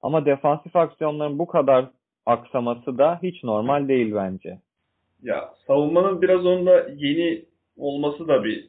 ama 0.02 0.26
defansif 0.26 0.76
aksiyonların 0.76 1.38
bu 1.38 1.46
kadar 1.46 1.84
aksaması 2.26 2.98
da 2.98 3.18
hiç 3.22 3.44
normal 3.44 3.88
değil 3.88 4.14
bence. 4.14 4.58
Ya 5.22 5.50
savunmanın 5.66 6.22
biraz 6.22 6.46
onda 6.46 6.86
yeni 6.96 7.44
olması 7.76 8.28
da 8.28 8.44
bir 8.44 8.68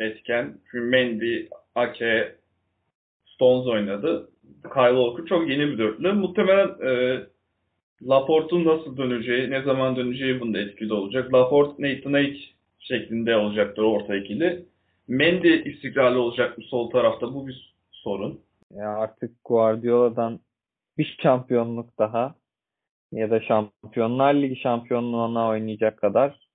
etken. 0.00 0.54
Çünkü 0.70 0.80
Mendy, 0.80 1.46
Ake, 1.74 2.36
Stones 3.26 3.66
oynadı. 3.66 4.28
Kyle 4.62 4.96
Walker 4.96 5.24
çok 5.24 5.50
yeni 5.50 5.66
bir 5.66 5.78
dörtlü. 5.78 6.12
Muhtemelen 6.12 6.68
e, 6.86 7.20
Laporte'un 8.08 8.64
nasıl 8.64 8.96
döneceği, 8.96 9.50
ne 9.50 9.62
zaman 9.62 9.96
döneceği 9.96 10.40
bunda 10.40 10.58
etkili 10.58 10.92
olacak. 10.92 11.34
Laporte, 11.34 11.82
Nathan 11.82 12.12
Ake 12.12 12.38
şeklinde 12.78 13.36
olacaktır 13.36 13.82
orta 13.82 14.16
ikili. 14.16 14.64
Mendy 15.08 15.70
istikrarlı 15.70 16.20
olacak 16.20 16.58
mı 16.58 16.64
sol 16.64 16.90
tarafta? 16.90 17.34
Bu 17.34 17.46
bir 17.46 17.74
sorun. 17.90 18.40
Ya 18.74 18.88
artık 18.88 19.30
Guardiola'dan 19.44 20.40
bir 20.98 21.16
şampiyonluk 21.22 21.98
daha 21.98 22.34
ya 23.12 23.30
da 23.30 23.40
Şampiyonlar 23.40 24.34
Ligi 24.34 24.60
şampiyonluğuna 24.60 25.48
oynayacak 25.48 25.98
kadar 25.98 26.48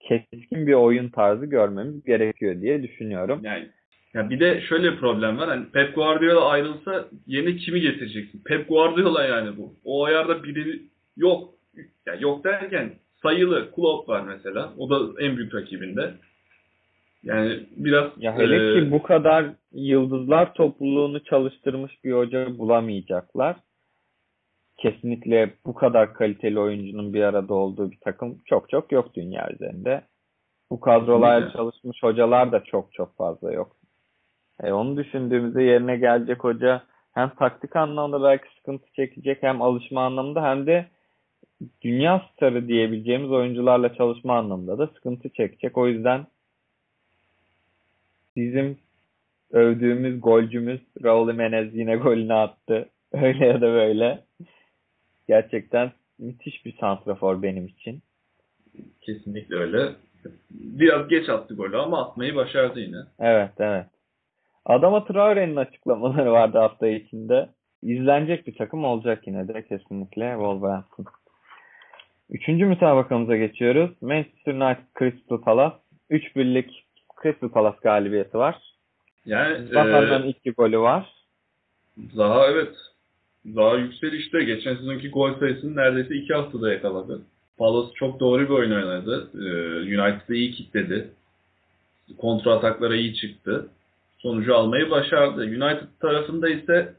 keskin 0.00 0.66
bir 0.66 0.74
oyun 0.74 1.08
tarzı 1.08 1.46
görmemiz 1.46 2.04
gerekiyor 2.04 2.60
diye 2.60 2.82
düşünüyorum. 2.82 3.40
Yani 3.44 3.68
ya 4.14 4.30
bir 4.30 4.40
de 4.40 4.60
şöyle 4.60 4.92
bir 4.92 4.98
problem 4.98 5.38
var. 5.38 5.48
Hani 5.48 5.66
Pep 5.66 5.94
Guardiola 5.94 6.48
ayrılsa 6.48 7.08
yeni 7.26 7.56
kimi 7.56 7.80
getireceksin? 7.80 8.42
Pep 8.44 8.68
Guardiola 8.68 9.24
yani 9.24 9.56
bu. 9.56 9.74
O 9.84 10.04
ayarda 10.04 10.44
biri 10.44 10.82
yok. 11.16 11.54
Yani 12.06 12.22
yok 12.22 12.44
derken 12.44 12.92
sayılı 13.22 13.72
Klopp 13.72 14.08
var 14.08 14.20
mesela. 14.20 14.72
O 14.78 14.90
da 14.90 15.22
en 15.22 15.36
büyük 15.36 15.54
rakibinde. 15.54 16.14
Yani 17.22 17.66
biraz 17.76 18.10
Ya 18.16 18.36
hele 18.36 18.70
e, 18.70 18.74
ki 18.74 18.90
bu 18.90 19.02
kadar 19.02 19.46
yıldızlar 19.72 20.54
topluluğunu 20.54 21.24
çalıştırmış 21.24 22.04
bir 22.04 22.12
hoca 22.12 22.58
bulamayacaklar. 22.58 23.56
Kesinlikle 24.76 25.54
bu 25.66 25.74
kadar 25.74 26.14
kaliteli 26.14 26.58
oyuncunun 26.58 27.14
bir 27.14 27.22
arada 27.22 27.54
olduğu 27.54 27.90
bir 27.90 27.98
takım 28.00 28.38
çok 28.44 28.70
çok 28.70 28.92
yok 28.92 29.14
dünya 29.14 29.48
üzerinde. 29.52 30.02
Bu 30.70 30.80
Kesinlikle. 31.40 31.56
çalışmış 31.56 32.02
hocalar 32.02 32.52
da 32.52 32.64
çok 32.64 32.92
çok 32.92 33.16
fazla 33.16 33.52
yok. 33.52 33.76
E 34.62 34.72
onu 34.72 34.96
düşündüğümüzde 34.96 35.62
yerine 35.62 35.96
gelecek 35.96 36.44
hoca 36.44 36.82
hem 37.12 37.28
taktik 37.28 37.76
anlamda 37.76 38.22
belki 38.22 38.44
sıkıntı 38.56 38.92
çekecek 38.96 39.42
hem 39.42 39.62
alışma 39.62 40.06
anlamında 40.06 40.42
hem 40.42 40.66
de 40.66 40.86
dünya 41.82 42.26
starı 42.32 42.68
diyebileceğimiz 42.68 43.30
oyuncularla 43.30 43.94
çalışma 43.94 44.38
anlamında 44.38 44.78
da 44.78 44.86
sıkıntı 44.86 45.28
çekecek. 45.28 45.78
O 45.78 45.88
yüzden 45.88 46.26
bizim 48.36 48.78
övdüğümüz 49.50 50.20
golcümüz 50.20 50.80
Raul 51.04 51.30
Jimenez 51.30 51.74
yine 51.74 51.96
golünü 51.96 52.34
attı. 52.34 52.88
Öyle 53.12 53.46
ya 53.46 53.60
da 53.60 53.72
böyle. 53.72 54.24
Gerçekten 55.28 55.92
müthiş 56.18 56.66
bir 56.66 56.76
santrafor 56.76 57.42
benim 57.42 57.66
için. 57.66 58.02
kesinlikle 59.00 59.56
öyle. 59.56 59.92
Biraz 60.50 61.08
geç 61.08 61.28
attı 61.28 61.54
golü 61.54 61.76
ama 61.76 62.02
atmayı 62.02 62.34
başardı 62.34 62.80
yine. 62.80 62.96
Evet 63.18 63.50
evet. 63.58 63.86
Adama 64.64 65.04
Traore'nin 65.04 65.56
açıklamaları 65.56 66.32
vardı 66.32 66.58
hafta 66.58 66.88
içinde. 66.88 67.48
İzlenecek 67.82 68.46
bir 68.46 68.54
takım 68.54 68.84
olacak 68.84 69.26
yine 69.26 69.48
de 69.48 69.66
kesinlikle 69.66 70.30
Wolverhampton. 70.32 71.06
Üçüncü 72.30 72.64
müsabakamıza 72.64 73.36
geçiyoruz. 73.36 73.90
Manchester 74.02 74.54
United 74.54 74.84
Crystal 74.98 75.40
Palace. 75.40 75.76
3-1'lik 76.10 76.86
Crystal 77.22 77.48
Palace 77.48 77.78
galibiyeti 77.82 78.38
var. 78.38 78.56
Yani 79.26 79.66
Zaha'nın 79.66 80.26
e, 80.26 80.28
iki 80.28 80.50
golü 80.50 80.78
var. 80.78 81.12
Zaha 82.14 82.46
evet. 82.46 82.74
Zaha 83.46 83.76
yükselişte. 83.76 84.44
Geçen 84.44 84.76
sezonki 84.76 85.10
gol 85.10 85.38
sayısını 85.38 85.76
neredeyse 85.76 86.14
iki 86.14 86.34
haftada 86.34 86.72
yakaladı. 86.72 87.22
Palace 87.58 87.92
çok 87.94 88.20
doğru 88.20 88.42
bir 88.42 88.48
oyun 88.48 88.72
oynadı. 88.72 89.30
Ee, 89.34 89.38
United'ı 90.00 90.34
iyi 90.34 90.50
kitledi. 90.50 91.10
Kontra 92.18 92.52
ataklara 92.52 92.96
iyi 92.96 93.14
çıktı. 93.14 93.68
Sonucu 94.22 94.54
almayı 94.56 94.90
başardı. 94.90 95.40
United 95.40 95.88
tarafında 96.00 96.48
ise 96.48 96.94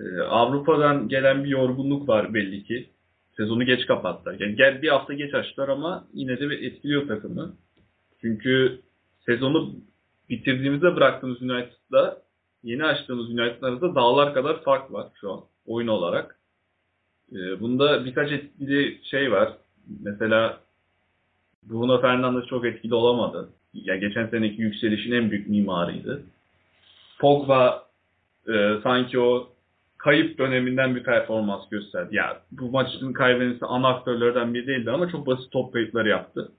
e, 0.00 0.20
Avrupa'dan 0.20 1.08
gelen 1.08 1.44
bir 1.44 1.48
yorgunluk 1.48 2.08
var 2.08 2.34
belli 2.34 2.64
ki. 2.64 2.90
Sezonu 3.36 3.64
geç 3.64 3.86
kapattılar. 3.86 4.36
Yani 4.40 4.56
gel 4.56 4.82
bir 4.82 4.88
hafta 4.88 5.14
geç 5.14 5.34
açtılar 5.34 5.68
ama 5.68 6.06
yine 6.14 6.40
de 6.40 6.50
bir 6.50 6.62
etkiliyor 6.62 7.08
takımı. 7.08 7.56
Çünkü 8.20 8.80
sezonu 9.26 9.74
bitirdiğimizde 10.30 10.96
bıraktığımız 10.96 11.42
United'da 11.42 12.22
yeni 12.62 12.84
açtığımız 12.84 13.30
United 13.30 13.62
arasında 13.62 13.94
dağlar 13.94 14.34
kadar 14.34 14.62
fark 14.62 14.92
var 14.92 15.06
şu 15.20 15.32
an 15.32 15.40
oyun 15.66 15.88
olarak. 15.88 16.38
Ee, 17.32 17.60
bunda 17.60 18.04
birkaç 18.04 18.32
etkili 18.32 19.00
şey 19.04 19.32
var. 19.32 19.52
Mesela 20.02 20.60
Bruno 21.62 22.00
Fernandes 22.00 22.46
çok 22.46 22.66
etkili 22.66 22.94
olamadı. 22.94 23.48
Ya 23.74 23.96
geçen 23.96 24.26
seneki 24.26 24.62
yükselişin 24.62 25.12
en 25.12 25.30
büyük 25.30 25.48
mimarıydı. 25.48 26.22
Pogba 27.20 27.86
e, 28.48 28.74
sanki 28.82 29.18
o 29.18 29.56
kayıp 29.98 30.38
döneminden 30.38 30.96
bir 30.96 31.02
performans 31.02 31.68
gösterdi. 31.68 32.16
Ya 32.16 32.42
bu 32.50 32.70
maçın 32.70 33.12
kaybedilmesi 33.12 33.66
ana 33.66 33.88
aktörlerden 33.88 34.54
biri 34.54 34.66
değildi 34.66 34.90
ama 34.90 35.10
çok 35.10 35.26
basit 35.26 35.52
top 35.52 35.72
kayıpları 35.72 36.08
yaptı. 36.08 36.52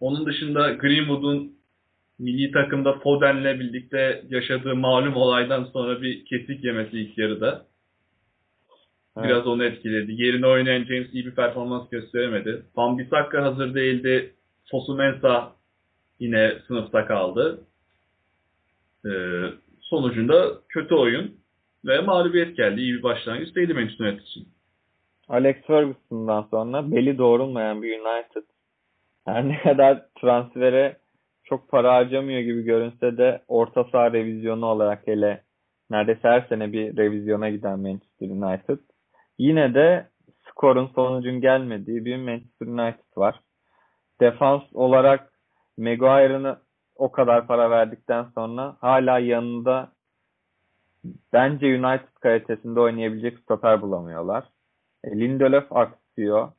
Onun 0.00 0.26
dışında 0.26 0.72
Greenwood'un 0.72 1.52
milli 2.18 2.52
takımda 2.52 2.98
Foden'le 2.98 3.60
birlikte 3.60 4.24
yaşadığı 4.28 4.76
malum 4.76 5.16
olaydan 5.16 5.64
sonra 5.64 6.02
bir 6.02 6.24
kesik 6.24 6.64
yemesi 6.64 7.00
ilk 7.00 7.18
yarıda. 7.18 7.66
Evet. 9.16 9.28
Biraz 9.28 9.46
onu 9.46 9.64
etkiledi. 9.64 10.22
Yerine 10.22 10.46
oynayan 10.46 10.84
James 10.84 11.14
iyi 11.14 11.26
bir 11.26 11.34
performans 11.34 11.88
gösteremedi. 11.88 12.62
Van 12.76 12.98
Bissaka 12.98 13.42
hazır 13.42 13.74
değildi. 13.74 14.34
Fosu 14.70 14.94
Mensah 14.94 15.50
yine 16.20 16.52
sınıfta 16.66 17.06
kaldı. 17.06 17.60
Ee, 19.06 19.10
sonucunda 19.80 20.50
kötü 20.68 20.94
oyun 20.94 21.34
ve 21.84 22.00
mağlubiyet 22.00 22.56
geldi. 22.56 22.80
İyi 22.80 22.94
bir 22.94 23.02
başlangıç 23.02 23.56
değildi 23.56 23.74
Manchester 23.74 24.04
United 24.04 24.22
için. 24.22 24.48
Alex 25.28 25.56
Ferguson'dan 25.66 26.42
sonra 26.42 26.92
beli 26.92 27.18
doğrulmayan 27.18 27.82
bir 27.82 28.00
United. 28.00 28.42
Her 29.24 29.48
ne 29.48 29.62
kadar 29.62 30.02
transfere 30.20 30.96
çok 31.44 31.68
para 31.68 31.94
harcamıyor 31.94 32.40
gibi 32.40 32.62
görünse 32.62 33.18
de 33.18 33.42
orta 33.48 33.84
saha 33.84 34.12
revizyonu 34.12 34.66
olarak 34.66 35.06
hele 35.06 35.42
neredeyse 35.90 36.28
her 36.28 36.40
sene 36.40 36.72
bir 36.72 36.96
revizyona 36.96 37.50
giden 37.50 37.80
Manchester 37.80 38.28
United. 38.28 38.78
Yine 39.38 39.74
de 39.74 40.08
skorun 40.48 40.86
sonucun 40.86 41.40
gelmediği 41.40 42.04
bir 42.04 42.16
Manchester 42.16 42.66
United 42.66 43.16
var. 43.16 43.40
Defans 44.20 44.62
olarak 44.74 45.32
Maguire'ını 45.78 46.58
o 47.00 47.10
kadar 47.10 47.46
para 47.46 47.70
verdikten 47.70 48.24
sonra 48.34 48.76
hala 48.80 49.18
yanında 49.18 49.92
bence 51.32 51.66
United 51.66 52.14
kalitesinde 52.20 52.80
oynayabilecek 52.80 53.38
stoper 53.38 53.82
bulamıyorlar. 53.82 54.44
E, 55.04 55.20
Lindelöf 55.20 55.72
aksıyor. 55.72 56.52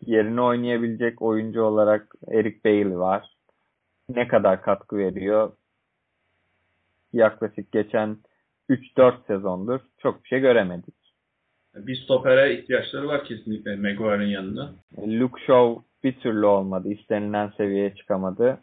Yerine 0.00 0.40
oynayabilecek 0.40 1.22
oyuncu 1.22 1.62
olarak 1.62 2.14
Eric 2.28 2.64
Bailey 2.64 2.98
var. 2.98 3.34
Ne 4.08 4.28
kadar 4.28 4.62
katkı 4.62 4.96
veriyor? 4.96 5.52
Yaklaşık 7.12 7.72
geçen 7.72 8.16
3-4 8.70 9.26
sezondur 9.26 9.80
çok 9.98 10.24
bir 10.24 10.28
şey 10.28 10.40
göremedik. 10.40 10.94
Bir 11.74 11.96
stopere 11.96 12.54
ihtiyaçları 12.54 13.08
var 13.08 13.24
kesinlikle 13.24 13.76
Maguire'ın 13.76 14.28
yanında. 14.28 14.74
E, 14.96 15.18
Luke 15.18 15.42
Shaw 15.46 15.82
bir 16.04 16.20
türlü 16.20 16.46
olmadı. 16.46 16.88
İstenilen 16.88 17.52
seviyeye 17.56 17.94
çıkamadı. 17.94 18.60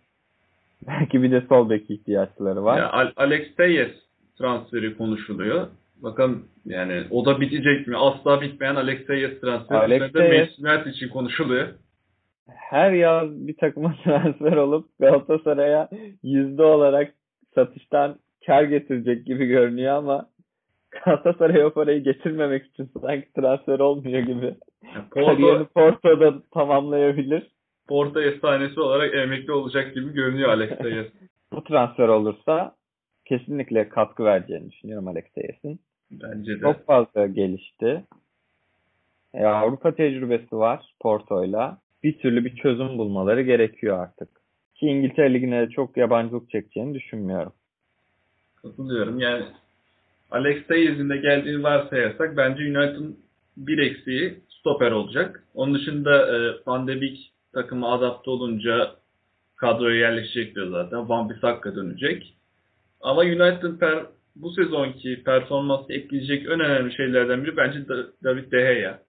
Belki 0.87 1.23
bir 1.23 1.31
de 1.31 1.41
sol 1.49 1.69
bek 1.69 1.89
ihtiyaçları 1.91 2.63
var. 2.63 2.77
Ya, 2.77 2.89
Al- 2.91 3.13
Alex 3.15 3.55
Telles 3.55 3.91
transferi 4.37 4.97
konuşuluyor. 4.97 5.67
Bakalım 5.95 6.47
yani 6.65 7.03
o 7.11 7.25
da 7.25 7.41
bitecek 7.41 7.87
mi? 7.87 7.97
Asla 7.97 8.41
bitmeyen 8.41 8.75
Alex 8.75 9.07
Telles 9.07 9.41
transferi. 9.41 9.79
Alex 9.79 10.59
United 10.59 10.85
için 10.85 11.09
konuşuluyor. 11.09 11.67
her 12.47 12.91
yaz 12.91 13.47
bir 13.47 13.57
takıma 13.57 13.95
transfer 14.03 14.57
olup 14.57 14.89
Galatasaray'a 14.99 15.89
yüzde 16.23 16.63
olarak 16.63 17.13
satıştan 17.55 18.15
kar 18.45 18.63
getirecek 18.63 19.25
gibi 19.25 19.45
görünüyor 19.45 19.95
ama 19.95 20.29
Galatasaray 21.05 21.65
o 21.65 21.73
parayı 21.73 22.03
getirmemek 22.03 22.65
için 22.65 22.89
sanki 23.01 23.33
transfer 23.33 23.79
olmuyor 23.79 24.19
gibi. 24.19 24.55
Kariyerini 25.09 25.65
Porto, 25.65 25.99
Porto'da 25.99 26.33
tamamlayabilir. 26.53 27.51
Porto 27.91 28.21
efsanesi 28.21 28.79
olarak 28.79 29.15
emekli 29.15 29.51
olacak 29.51 29.95
gibi 29.95 30.13
görünüyor 30.13 30.49
Alex 30.49 30.77
Telles. 30.77 31.07
Bu 31.53 31.63
transfer 31.63 32.07
olursa 32.07 32.75
kesinlikle 33.25 33.89
katkı 33.89 34.23
vereceğini 34.23 34.71
düşünüyorum 34.71 35.07
Alex 35.07 35.23
Telles'in. 35.35 35.79
Bence 36.11 36.55
de. 36.55 36.59
Çok 36.59 36.85
fazla 36.85 37.27
gelişti. 37.27 38.03
E, 39.33 39.45
Avrupa 39.45 39.95
tecrübesi 39.95 40.55
var 40.55 40.95
Porto'yla. 41.01 41.77
Bir 42.03 42.17
türlü 42.17 42.45
bir 42.45 42.55
çözüm 42.55 42.97
bulmaları 42.97 43.41
gerekiyor 43.41 43.99
artık. 43.99 44.29
Ki 44.75 44.85
İngiltere 44.85 45.33
Ligi'ne 45.33 45.69
çok 45.69 45.97
yabancılık 45.97 46.49
çekeceğini 46.49 46.93
düşünmüyorum. 46.93 47.53
Katılıyorum. 48.61 49.19
Yani 49.19 49.45
Alex 50.31 50.67
Telles'in 50.67 51.09
de 51.09 51.17
geldiğini 51.17 51.63
varsayarsak 51.63 52.37
bence 52.37 52.63
United'ın 52.63 53.19
bir 53.57 53.77
eksiği 53.77 54.39
stoper 54.49 54.91
olacak. 54.91 55.43
Onun 55.53 55.73
dışında 55.73 56.37
e, 56.37 56.53
Van 56.67 56.87
de 56.87 57.01
Beek 57.01 57.31
takıma 57.53 57.93
adapte 57.93 58.29
olunca 58.29 58.95
kadroya 59.55 59.95
yerleşecektir 59.95 60.67
zaten. 60.67 61.09
Van 61.09 61.29
Bissaka 61.29 61.75
dönecek. 61.75 62.37
Ama 63.01 63.21
United'ın 63.21 63.77
per, 63.77 64.05
bu 64.35 64.51
sezonki 64.51 65.23
performansı 65.23 65.93
ekleyecek 65.93 66.45
en 66.45 66.59
önemli 66.59 66.95
şeylerden 66.95 67.43
biri 67.43 67.57
bence 67.57 67.87
David 68.23 68.51
De 68.51 68.61
Gea. 68.61 68.99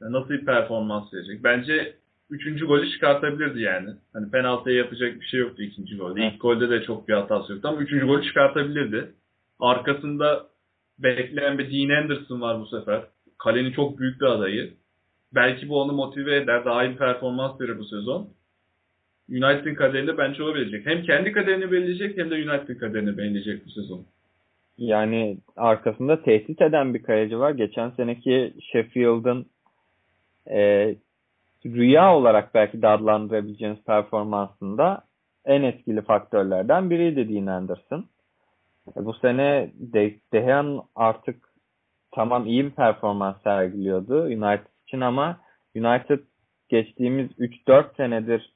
Yani 0.00 0.12
nasıl 0.12 0.30
bir 0.30 0.44
performans 0.44 1.14
verecek? 1.14 1.44
Bence 1.44 1.96
üçüncü 2.30 2.66
golü 2.66 2.90
çıkartabilirdi 2.90 3.60
yani. 3.60 3.90
Hani 4.12 4.30
penaltıya 4.30 4.76
yapacak 4.76 5.20
bir 5.20 5.26
şey 5.26 5.40
yoktu 5.40 5.62
ikinci 5.62 5.96
golde. 5.96 6.26
İlk 6.26 6.40
golde 6.40 6.70
de 6.70 6.82
çok 6.82 7.08
bir 7.08 7.14
hatası 7.14 7.52
yoktu 7.52 7.68
ama 7.68 7.80
üçüncü 7.80 8.06
golü 8.06 8.24
çıkartabilirdi. 8.24 9.12
Arkasında 9.60 10.46
bekleyen 10.98 11.58
bir 11.58 11.72
Dean 11.72 12.02
Anderson 12.02 12.40
var 12.40 12.60
bu 12.60 12.66
sefer. 12.66 13.02
Kalenin 13.38 13.72
çok 13.72 13.98
büyük 13.98 14.20
bir 14.20 14.26
adayı. 14.26 14.74
Belki 15.34 15.68
bu 15.68 15.80
onu 15.80 15.92
motive 15.92 16.36
eder. 16.36 16.64
Daha 16.64 16.84
iyi 16.84 16.90
bir 16.90 16.96
performans 16.96 17.60
verir 17.60 17.78
bu 17.78 17.84
sezon. 17.84 18.28
United'in 19.30 19.74
kaderini 19.74 20.18
bence 20.18 20.42
o 20.42 20.54
belirleyecek. 20.54 20.86
Hem 20.86 21.02
kendi 21.02 21.32
kaderini 21.32 21.72
belirleyecek 21.72 22.18
hem 22.18 22.30
de 22.30 22.34
United'in 22.34 22.78
kaderini 22.78 23.18
belirleyecek 23.18 23.66
bu 23.66 23.70
sezon. 23.70 24.04
Yani 24.78 25.38
arkasında 25.56 26.22
tehdit 26.22 26.62
eden 26.62 26.94
bir 26.94 27.02
kaleci 27.02 27.38
var. 27.38 27.50
Geçen 27.50 27.90
seneki 27.90 28.54
Sheffield'ın 28.72 29.46
e, 30.50 30.94
rüya 31.66 32.16
olarak 32.16 32.54
belki 32.54 32.82
de 32.82 32.88
adlandırabileceğiniz 32.88 33.84
performansında 33.84 35.02
en 35.44 35.62
etkili 35.62 36.02
faktörlerden 36.02 36.90
biriydi 36.90 37.34
Dean 37.34 37.46
Anderson. 37.46 38.04
E, 38.96 39.04
bu 39.04 39.12
sene 39.12 39.70
De 39.74 40.14
Dehan 40.32 40.82
artık 40.94 41.36
tamam 42.12 42.46
iyi 42.46 42.64
bir 42.64 42.70
performans 42.70 43.42
sergiliyordu 43.42 44.22
United 44.22 44.69
için 44.90 45.00
ama 45.00 45.40
United 45.76 46.20
geçtiğimiz 46.68 47.30
3-4 47.30 47.96
senedir 47.96 48.52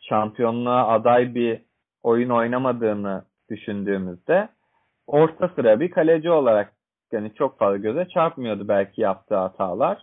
şampiyonluğa 0.00 0.88
aday 0.88 1.34
bir 1.34 1.60
oyun 2.02 2.30
oynamadığını 2.30 3.24
düşündüğümüzde 3.50 4.48
orta 5.06 5.48
sıra 5.48 5.80
bir 5.80 5.90
kaleci 5.90 6.30
olarak 6.30 6.72
yani 7.12 7.34
çok 7.34 7.58
fazla 7.58 7.76
göze 7.76 8.08
çarpmıyordu 8.08 8.68
belki 8.68 9.00
yaptığı 9.00 9.36
hatalar. 9.36 10.02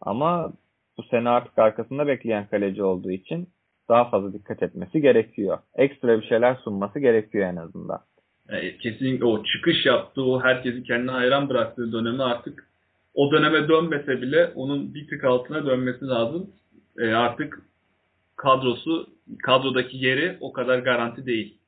Ama 0.00 0.52
bu 0.98 1.02
sene 1.02 1.28
artık 1.28 1.58
arkasında 1.58 2.06
bekleyen 2.06 2.46
kaleci 2.46 2.82
olduğu 2.82 3.10
için 3.10 3.48
daha 3.88 4.10
fazla 4.10 4.32
dikkat 4.32 4.62
etmesi 4.62 5.00
gerekiyor. 5.00 5.58
Ekstra 5.74 6.20
bir 6.20 6.26
şeyler 6.26 6.54
sunması 6.54 6.98
gerekiyor 6.98 7.46
en 7.46 7.56
azından. 7.56 8.00
Yani 8.48 8.78
kesinlikle 8.78 9.24
o 9.24 9.44
çıkış 9.44 9.86
yaptığı, 9.86 10.24
o 10.24 10.42
herkesi 10.42 10.82
kendine 10.82 11.10
hayran 11.10 11.48
bıraktığı 11.48 11.92
dönemi 11.92 12.22
artık 12.22 12.69
o 13.14 13.32
döneme 13.32 13.68
dönmese 13.68 14.22
bile 14.22 14.46
onun 14.54 14.94
bir 14.94 15.08
tık 15.08 15.24
altına 15.24 15.66
dönmesi 15.66 16.06
lazım. 16.06 16.50
E 16.98 17.12
artık 17.12 17.62
kadrosu, 18.36 19.06
kadrodaki 19.42 19.96
yeri 19.96 20.38
o 20.40 20.52
kadar 20.52 20.78
garanti 20.78 21.26
değil. 21.26 21.58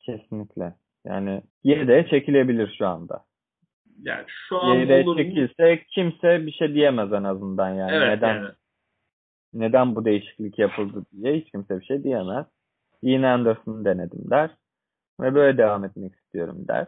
Kesinlikle. 0.00 0.74
Yani 1.04 1.42
yedeğe 1.64 2.06
çekilebilir 2.06 2.74
şu 2.78 2.86
anda. 2.86 3.24
Yani 4.02 4.24
şu 4.48 4.62
an 4.62 4.74
yedeğe 4.74 5.02
olur 5.02 5.16
mu? 5.16 5.22
çekilse 5.22 5.84
kimse 5.88 6.46
bir 6.46 6.52
şey 6.52 6.74
diyemez 6.74 7.12
en 7.12 7.24
azından 7.24 7.74
yani. 7.74 7.92
Evet 7.92 8.08
neden 8.08 8.34
yani. 8.34 8.48
neden 9.54 9.94
bu 9.94 10.04
değişiklik 10.04 10.58
yapıldı 10.58 11.04
diye 11.12 11.36
hiç 11.36 11.50
kimse 11.50 11.80
bir 11.80 11.84
şey 11.84 12.04
diyemez. 12.04 12.46
Yine 13.02 13.28
Anderson'ı 13.28 13.84
denedim 13.84 14.30
der. 14.30 14.50
Ve 15.20 15.34
böyle 15.34 15.58
devam 15.58 15.84
etmek 15.84 16.14
istiyorum 16.14 16.64
der. 16.68 16.86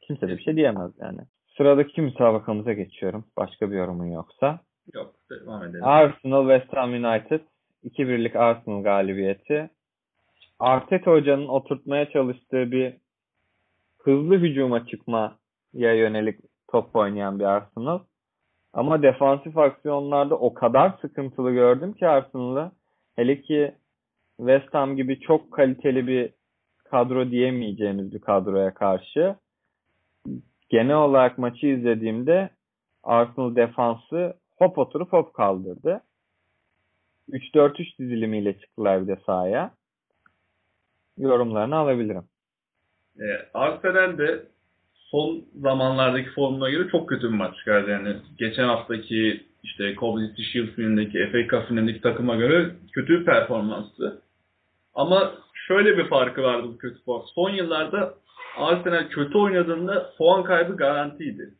Kimse 0.00 0.28
de 0.28 0.36
bir 0.38 0.42
şey 0.42 0.56
diyemez 0.56 0.92
yani. 1.00 1.20
Sıradaki 1.56 2.02
müsabakamıza 2.02 2.72
geçiyorum. 2.72 3.24
Başka 3.36 3.70
bir 3.70 3.76
yorumun 3.76 4.06
yoksa. 4.06 4.60
Yok 4.94 5.14
devam 5.30 5.62
edelim. 5.64 5.84
Arsenal 5.84 6.48
West 6.48 6.76
Ham 6.76 6.92
United 6.92 7.40
2-1'lik 7.84 8.36
Arsenal 8.36 8.82
galibiyeti. 8.82 9.70
Arteta 10.58 11.10
hocanın 11.10 11.48
oturtmaya 11.48 12.10
çalıştığı 12.10 12.72
bir 12.72 12.94
hızlı 13.98 14.34
hücuma 14.36 14.86
çıkmaya 14.86 15.34
yönelik 15.74 16.40
top 16.68 16.96
oynayan 16.96 17.38
bir 17.38 17.44
Arsenal. 17.44 17.98
Ama 18.72 19.02
defansif 19.02 19.58
aksiyonlarda 19.58 20.34
o 20.38 20.54
kadar 20.54 20.92
sıkıntılı 21.00 21.52
gördüm 21.52 21.92
ki 21.92 22.08
Arsenal'ı. 22.08 22.72
Hele 23.16 23.40
ki 23.40 23.74
West 24.36 24.74
Ham 24.74 24.96
gibi 24.96 25.20
çok 25.20 25.52
kaliteli 25.52 26.06
bir 26.06 26.30
kadro 26.84 27.30
diyemeyeceğimiz 27.30 28.12
bir 28.12 28.20
kadroya 28.20 28.74
karşı 28.74 29.36
genel 30.68 30.96
olarak 30.96 31.38
maçı 31.38 31.66
izlediğimde 31.66 32.50
Arsenal 33.02 33.56
defansı 33.56 34.34
hop 34.58 34.78
oturup 34.78 35.12
hop 35.12 35.34
kaldırdı. 35.34 36.00
3-4-3 37.30 37.98
dizilimiyle 37.98 38.58
çıktılar 38.58 39.02
bir 39.02 39.08
de 39.08 39.20
sahaya. 39.26 39.70
Yorumlarını 41.18 41.76
alabilirim. 41.76 42.24
E, 43.20 43.26
Arsenal 43.54 44.18
de 44.18 44.46
son 44.94 45.44
zamanlardaki 45.54 46.30
formuna 46.30 46.70
göre 46.70 46.88
çok 46.88 47.08
kötü 47.08 47.22
bir 47.22 47.36
maç 47.36 47.56
çıkardı. 47.56 47.90
Yani 47.90 48.16
geçen 48.38 48.64
haftaki 48.64 49.46
işte 49.62 49.94
Community 49.94 50.42
Shield 50.42 50.68
finalindeki 50.68 51.26
FA 51.32 51.48
Cup 51.48 51.68
finalindeki 51.68 52.00
takıma 52.00 52.36
göre 52.36 52.70
kötü 52.92 53.20
bir 53.20 53.24
performanstı. 53.24 54.22
Ama 54.94 55.34
şöyle 55.54 55.98
bir 55.98 56.08
farkı 56.08 56.42
vardı 56.42 56.68
bu 56.68 56.78
kötü 56.78 57.04
puan. 57.04 57.22
Son 57.34 57.50
yıllarda 57.50 58.14
Arsenal 58.56 59.08
kötü 59.08 59.38
oynadığında 59.38 60.12
puan 60.18 60.44
kaybı 60.44 60.76
garantiydi. 60.76 61.54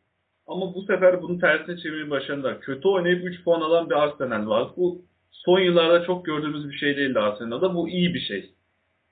Ama 0.46 0.74
bu 0.74 0.82
sefer 0.82 1.22
bunu 1.22 1.38
tersine 1.38 1.76
çevirmeyi 1.76 2.10
başardılar. 2.10 2.60
Kötü 2.60 2.88
oynayıp 2.88 3.24
3 3.24 3.44
puan 3.44 3.60
alan 3.60 3.90
bir 3.90 3.94
Arsenal 3.94 4.46
var. 4.48 4.68
Bu 4.76 5.02
son 5.30 5.60
yıllarda 5.60 6.04
çok 6.06 6.24
gördüğümüz 6.24 6.68
bir 6.70 6.76
şey 6.76 6.96
değildi 6.96 7.18
Arsenal'da. 7.18 7.74
Bu 7.74 7.88
iyi 7.88 8.14
bir 8.14 8.20
şey. 8.20 8.50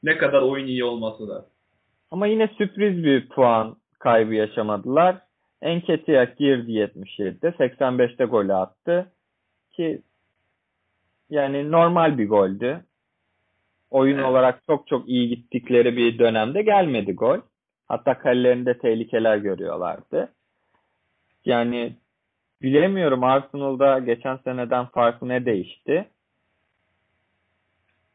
Ne 0.02 0.18
kadar 0.18 0.42
oyun 0.42 0.66
iyi 0.66 0.84
olmasa 0.84 1.28
da. 1.28 1.46
Ama 2.10 2.26
yine 2.26 2.48
sürpriz 2.58 3.04
bir 3.04 3.28
puan 3.28 3.76
kaybı 3.98 4.34
yaşamadılar. 4.34 5.16
Enketiyak 5.62 6.38
girdi 6.38 6.72
77'de. 6.72 7.48
85'te 7.48 8.24
golü 8.24 8.54
attı. 8.54 9.12
Ki 9.72 10.02
yani 11.30 11.70
normal 11.72 12.18
bir 12.18 12.28
goldü. 12.28 12.84
Oyun 13.90 14.16
Evet. 14.16 14.26
olarak 14.26 14.62
çok 14.66 14.86
çok 14.86 15.08
iyi 15.08 15.28
gittikleri 15.28 15.96
bir 15.96 16.18
dönemde 16.18 16.62
gelmedi 16.62 17.12
gol. 17.12 17.38
Hatta 17.88 18.18
kalelerinde 18.18 18.78
tehlikeler 18.78 19.36
görüyorlardı. 19.36 20.32
Yani 21.44 21.96
bilemiyorum 22.62 23.24
Arsenal'da 23.24 23.98
geçen 23.98 24.36
seneden 24.36 24.86
farkı 24.86 25.28
ne 25.28 25.46
değişti? 25.46 26.08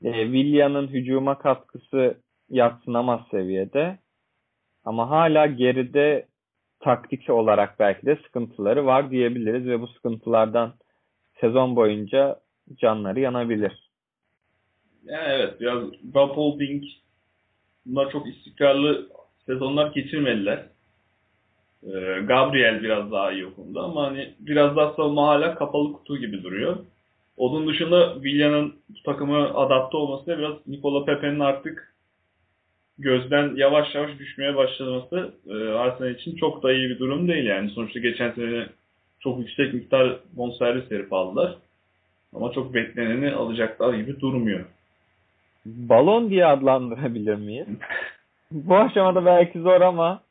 E, 0.04 0.24
Willian'ın 0.24 0.88
hücuma 0.88 1.38
katkısı 1.38 2.18
yatsınamaz 2.50 3.22
seviyede. 3.32 3.98
Ama 4.86 5.10
hala 5.10 5.46
geride 5.46 6.26
taktik 6.80 7.30
olarak 7.30 7.80
belki 7.80 8.06
de 8.06 8.16
sıkıntıları 8.16 8.86
var 8.86 9.12
diyebiliriz 9.12 9.68
ve 9.68 9.82
bu 9.82 9.88
sıkıntılardan 9.88 10.74
sezon 11.42 11.76
boyunca 11.76 12.40
canları 12.76 13.20
yanabilir. 13.20 13.90
Evet 15.08 15.62
biraz 15.62 15.84
Rob 16.16 16.30
Holding 16.30 16.84
bunlar 17.86 18.12
çok 18.12 18.28
istikrarlı 18.28 19.10
sezonlar 19.50 19.92
geçirmediler. 19.92 20.64
Ee, 21.84 22.22
Gabriel 22.28 22.84
biraz 22.84 23.12
daha 23.12 23.32
iyi 23.32 23.46
o 23.46 23.54
konuda 23.56 23.82
ama 23.82 24.04
hani 24.04 24.34
biraz 24.40 24.76
daha 24.76 24.94
savunma 24.94 25.28
hala 25.28 25.56
kapalı 25.56 25.94
kutu 25.94 26.18
gibi 26.18 26.44
duruyor. 26.44 26.78
Onun 27.38 27.68
dışında 27.68 28.14
Willian'ın 28.14 28.74
bu 28.90 29.04
takıma 29.04 29.38
adapte 29.38 29.98
olması 29.98 30.28
da 30.28 30.38
biraz 30.38 30.54
Nicola 30.68 31.06
Pepe'nin 31.06 31.40
artık 31.40 31.94
gözden 32.98 33.56
yavaş 33.56 33.96
yavaş 33.96 34.20
düşmeye 34.20 34.56
başlaması 34.56 35.34
e, 35.50 35.54
Arsenal 35.54 36.12
için 36.12 36.36
çok 36.36 36.64
da 36.64 36.74
iyi 36.74 36.90
bir 36.90 37.00
durum 37.00 37.28
değil 37.28 37.46
yani. 37.46 37.70
Sonuçta 37.70 38.00
geçen 38.00 38.32
sene 38.32 38.68
çok 39.20 39.40
yüksek 39.40 39.74
miktar 39.74 40.20
bonservis 40.34 40.92
herif 40.92 41.14
aldılar. 41.14 41.56
Ama 42.36 42.52
çok 42.52 42.74
bekleneni 42.74 43.32
alacaklar 43.32 43.94
gibi 43.94 44.20
durmuyor. 44.20 44.66
Balon 45.66 46.30
diye 46.30 46.46
adlandırabilir 46.46 47.36
miyiz? 47.36 47.68
Bu 48.52 48.76
aşamada 48.76 49.26
belki 49.26 49.60
zor 49.60 49.82
ama 49.82 50.22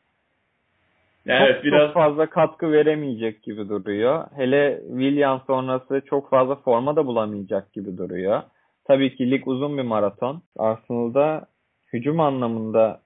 Yani 1.27 1.39
çok, 1.39 1.49
evet 1.51 1.65
biraz 1.65 1.87
çok 1.87 1.95
fazla 1.95 2.31
katkı 2.31 2.73
veremeyecek 2.73 3.43
gibi 3.43 3.69
duruyor. 3.69 4.27
Hele 4.37 4.81
Willian 4.89 5.43
sonrası 5.47 6.03
çok 6.11 6.31
fazla 6.31 6.57
forma 6.57 6.97
da 6.97 7.07
bulamayacak 7.07 7.73
gibi 7.73 7.97
duruyor. 7.99 8.43
Tabii 8.85 9.17
ki 9.17 9.31
lig 9.31 9.49
uzun 9.49 9.79
bir 9.79 9.83
maraton. 9.83 10.43
Arsenal'da 10.57 11.47
hücum 11.93 12.21
anlamında 12.21 13.01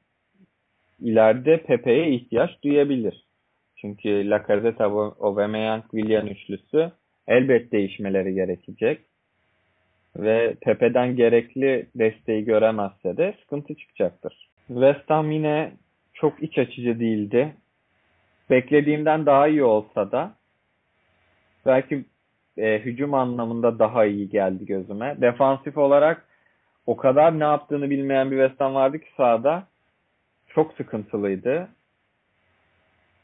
ileride 1.01 1.63
Pepe'ye 1.63 2.11
ihtiyaç 2.11 2.63
duyabilir. 2.65 3.25
Çünkü 3.77 4.31
Lacazette, 4.31 4.85
Aubameyang, 4.85 5.83
Willian 5.83 6.27
üçlüsü 6.27 6.93
elbet 7.27 7.73
değişmeleri 7.73 8.35
gerekecek. 8.35 9.01
Ve 10.17 10.55
Pepe'den 10.61 11.17
gerekli 11.17 11.87
desteği 11.95 12.45
göremezse 12.45 13.17
de 13.17 13.35
sıkıntı 13.41 13.75
çıkacaktır. 13.75 14.52
West 14.75 15.11
Ham 15.11 15.31
yine 15.31 15.73
çok 16.15 16.43
iç 16.43 16.59
açıcı 16.59 17.01
değildi. 17.01 17.55
Beklediğimden 18.51 19.27
daha 19.27 19.49
iyi 19.49 19.65
olsa 19.65 20.13
da 20.13 20.35
belki 21.67 22.05
e, 22.59 22.79
hücum 22.79 23.15
anlamında 23.15 23.79
daha 23.79 24.05
iyi 24.05 24.29
geldi 24.29 24.67
gözüme. 24.67 25.17
Defansif 25.21 25.79
olarak 25.79 26.27
o 26.87 26.97
kadar 26.97 27.39
ne 27.39 27.45
yaptığını 27.45 27.91
bilmeyen 27.91 28.31
bir 28.31 28.37
West 28.37 28.61
Ham 28.61 28.75
vardı 28.75 28.99
ki 28.99 29.09
sahada. 29.17 29.67
Çok 30.49 30.73
sıkıntılıydı. 30.75 31.69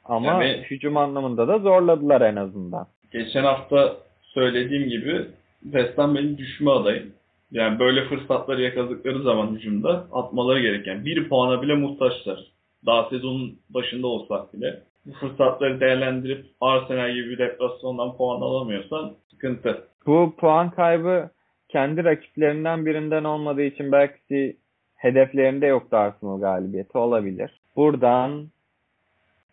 Ama 0.04 0.44
Yani- 0.44 0.62
hücum 0.70 0.96
anlamında 0.96 1.48
da 1.48 1.58
zorladılar 1.58 2.20
en 2.20 2.36
azından. 2.36 2.86
Geçen 3.12 3.44
hafta 3.44 3.96
söylediğim 4.22 4.88
gibi 4.88 5.26
West 5.62 5.98
Ham 5.98 6.14
benim 6.14 6.38
düşme 6.38 6.70
adayım. 6.70 7.12
Yani 7.50 7.78
böyle 7.78 8.08
fırsatları 8.08 8.62
yakaladıkları 8.62 9.22
zaman 9.22 9.54
hücumda 9.54 10.06
atmaları 10.12 10.60
gereken. 10.60 11.04
Bir 11.04 11.28
puana 11.28 11.62
bile 11.62 11.74
muhtaçlar. 11.74 12.38
Daha 12.86 13.08
sezonun 13.10 13.58
başında 13.70 14.06
olsak 14.06 14.54
bile. 14.54 14.82
Bu 15.06 15.12
fırsatları 15.12 15.80
değerlendirip 15.80 16.46
Arsenal 16.60 17.12
gibi 17.12 17.30
bir 17.30 17.38
deplasmandan 17.38 18.16
puan 18.16 18.40
alamıyorsan 18.40 19.12
sıkıntı. 19.30 19.88
Bu 20.06 20.34
puan 20.36 20.70
kaybı 20.70 21.30
kendi 21.68 22.04
rakiplerinden 22.04 22.86
birinden 22.86 23.24
olmadığı 23.24 23.62
için 23.62 23.92
belki 23.92 24.56
hedeflerinde 24.96 25.66
yoktu 25.66 25.96
Arsenal 25.96 26.40
galibiyeti 26.40 26.98
olabilir. 26.98 27.60
Buradan 27.76 28.48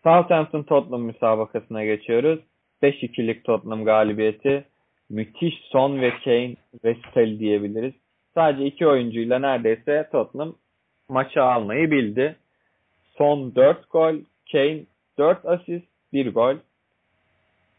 Southampton 0.02 0.62
Tottenham 0.62 1.02
müsabakasına 1.02 1.84
geçiyoruz. 1.84 2.40
5-2'lik 2.82 3.44
Tottenham 3.44 3.84
galibiyeti. 3.84 4.64
Müthiş 5.10 5.54
Son 5.72 6.00
ve 6.00 6.10
Kane 6.24 6.56
resitali 6.84 7.38
diyebiliriz. 7.38 7.94
Sadece 8.34 8.66
iki 8.66 8.86
oyuncuyla 8.86 9.38
neredeyse 9.38 10.08
Tottenham 10.12 10.54
maçı 11.08 11.42
almayı 11.42 11.90
bildi. 11.90 12.36
Son 13.18 13.54
4 13.54 13.90
gol, 13.90 14.14
Kane 14.52 14.80
4 15.18 15.46
asist, 15.46 15.86
1 16.12 16.34
gol. 16.34 16.54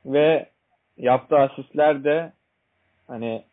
Ve 0.05 0.49
yaptığı 0.97 1.37
asistler 1.37 2.03
de 2.03 2.33
hani 3.07 3.43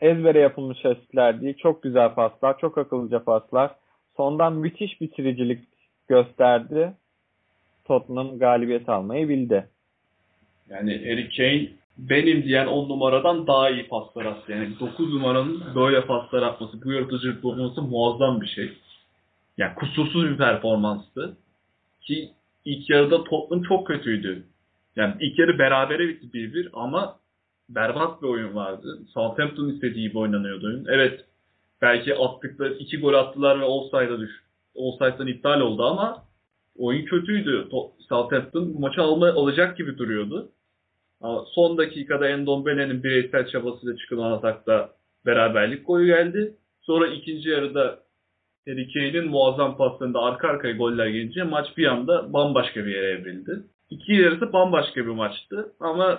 ezbere 0.00 0.38
yapılmış 0.38 0.84
asistler 0.84 1.40
değil. 1.40 1.56
Çok 1.56 1.82
güzel 1.82 2.14
paslar, 2.14 2.58
çok 2.58 2.78
akıllıca 2.78 3.24
paslar. 3.24 3.70
Sondan 4.16 4.52
müthiş 4.52 5.00
bitiricilik 5.00 5.64
gösterdi. 6.08 6.92
Tottenham 7.84 8.38
galibiyet 8.38 8.88
almayı 8.88 9.28
bildi. 9.28 9.68
Yani 10.68 10.98
Harry 10.98 11.28
Kane 11.36 11.77
benim 11.98 12.42
diyen 12.42 12.66
10 12.66 12.88
numaradan 12.88 13.46
daha 13.46 13.70
iyi 13.70 13.88
paslar 13.88 14.24
attı. 14.24 14.52
Yani 14.52 14.80
9 14.80 15.14
numaranın 15.14 15.62
böyle 15.74 16.06
paslar 16.06 16.42
atması, 16.42 16.84
bu 16.84 16.92
yaratıcılık 16.92 17.44
olması 17.44 17.82
muazzam 17.82 18.40
bir 18.40 18.46
şey. 18.46 18.72
Yani 19.58 19.74
kusursuz 19.74 20.24
bir 20.30 20.36
performanstı. 20.36 21.36
Ki 22.00 22.30
ilk 22.64 22.90
yarıda 22.90 23.24
Tottenham 23.24 23.62
çok 23.62 23.86
kötüydü. 23.86 24.44
Yani 24.96 25.14
ilk 25.20 25.38
yarı 25.38 25.58
berabere 25.58 26.08
bitti 26.08 26.26
1-1 26.34 26.68
ama 26.72 27.16
berbat 27.68 28.22
bir 28.22 28.28
oyun 28.28 28.54
vardı. 28.54 28.98
Southampton 29.14 29.68
istediği 29.68 30.08
gibi 30.08 30.18
oynanıyordu 30.18 30.66
oyun. 30.66 30.86
Evet 30.88 31.24
belki 31.82 32.16
attıkları 32.16 32.74
iki 32.74 33.00
gol 33.00 33.14
attılar 33.14 33.60
ve 33.60 33.64
offside'a 33.64 34.18
düş. 34.20 34.30
Offside'dan 34.74 35.26
iptal 35.26 35.60
oldu 35.60 35.82
ama 35.82 36.22
oyun 36.78 37.04
kötüydü. 37.04 37.68
To- 37.70 37.90
Southampton 38.08 38.80
maçı 38.80 39.02
alma, 39.02 39.28
alacak 39.28 39.76
gibi 39.76 39.98
duruyordu. 39.98 40.48
Ama 41.20 41.44
son 41.54 41.78
dakikada 41.78 42.28
Endombele'nin 42.28 43.02
bireysel 43.02 43.46
çabasıyla 43.46 43.96
çıkılan 43.96 44.32
atakta 44.32 44.90
beraberlik 45.26 45.86
golü 45.86 46.06
geldi. 46.06 46.54
Sonra 46.80 47.06
ikinci 47.06 47.48
yarıda 47.48 47.98
Harry 48.68 48.92
Kane'in 48.92 49.30
muazzam 49.30 49.76
paslarında 49.76 50.20
arka 50.20 50.48
arkaya 50.48 50.76
goller 50.76 51.06
gelince 51.06 51.42
maç 51.42 51.66
bir 51.76 51.86
anda 51.86 52.32
bambaşka 52.32 52.84
bir 52.84 52.94
yere 52.94 53.06
evrildi. 53.06 53.62
İki 53.90 54.12
yarısı 54.12 54.52
bambaşka 54.52 55.00
bir 55.00 55.10
maçtı 55.10 55.72
ama 55.80 56.18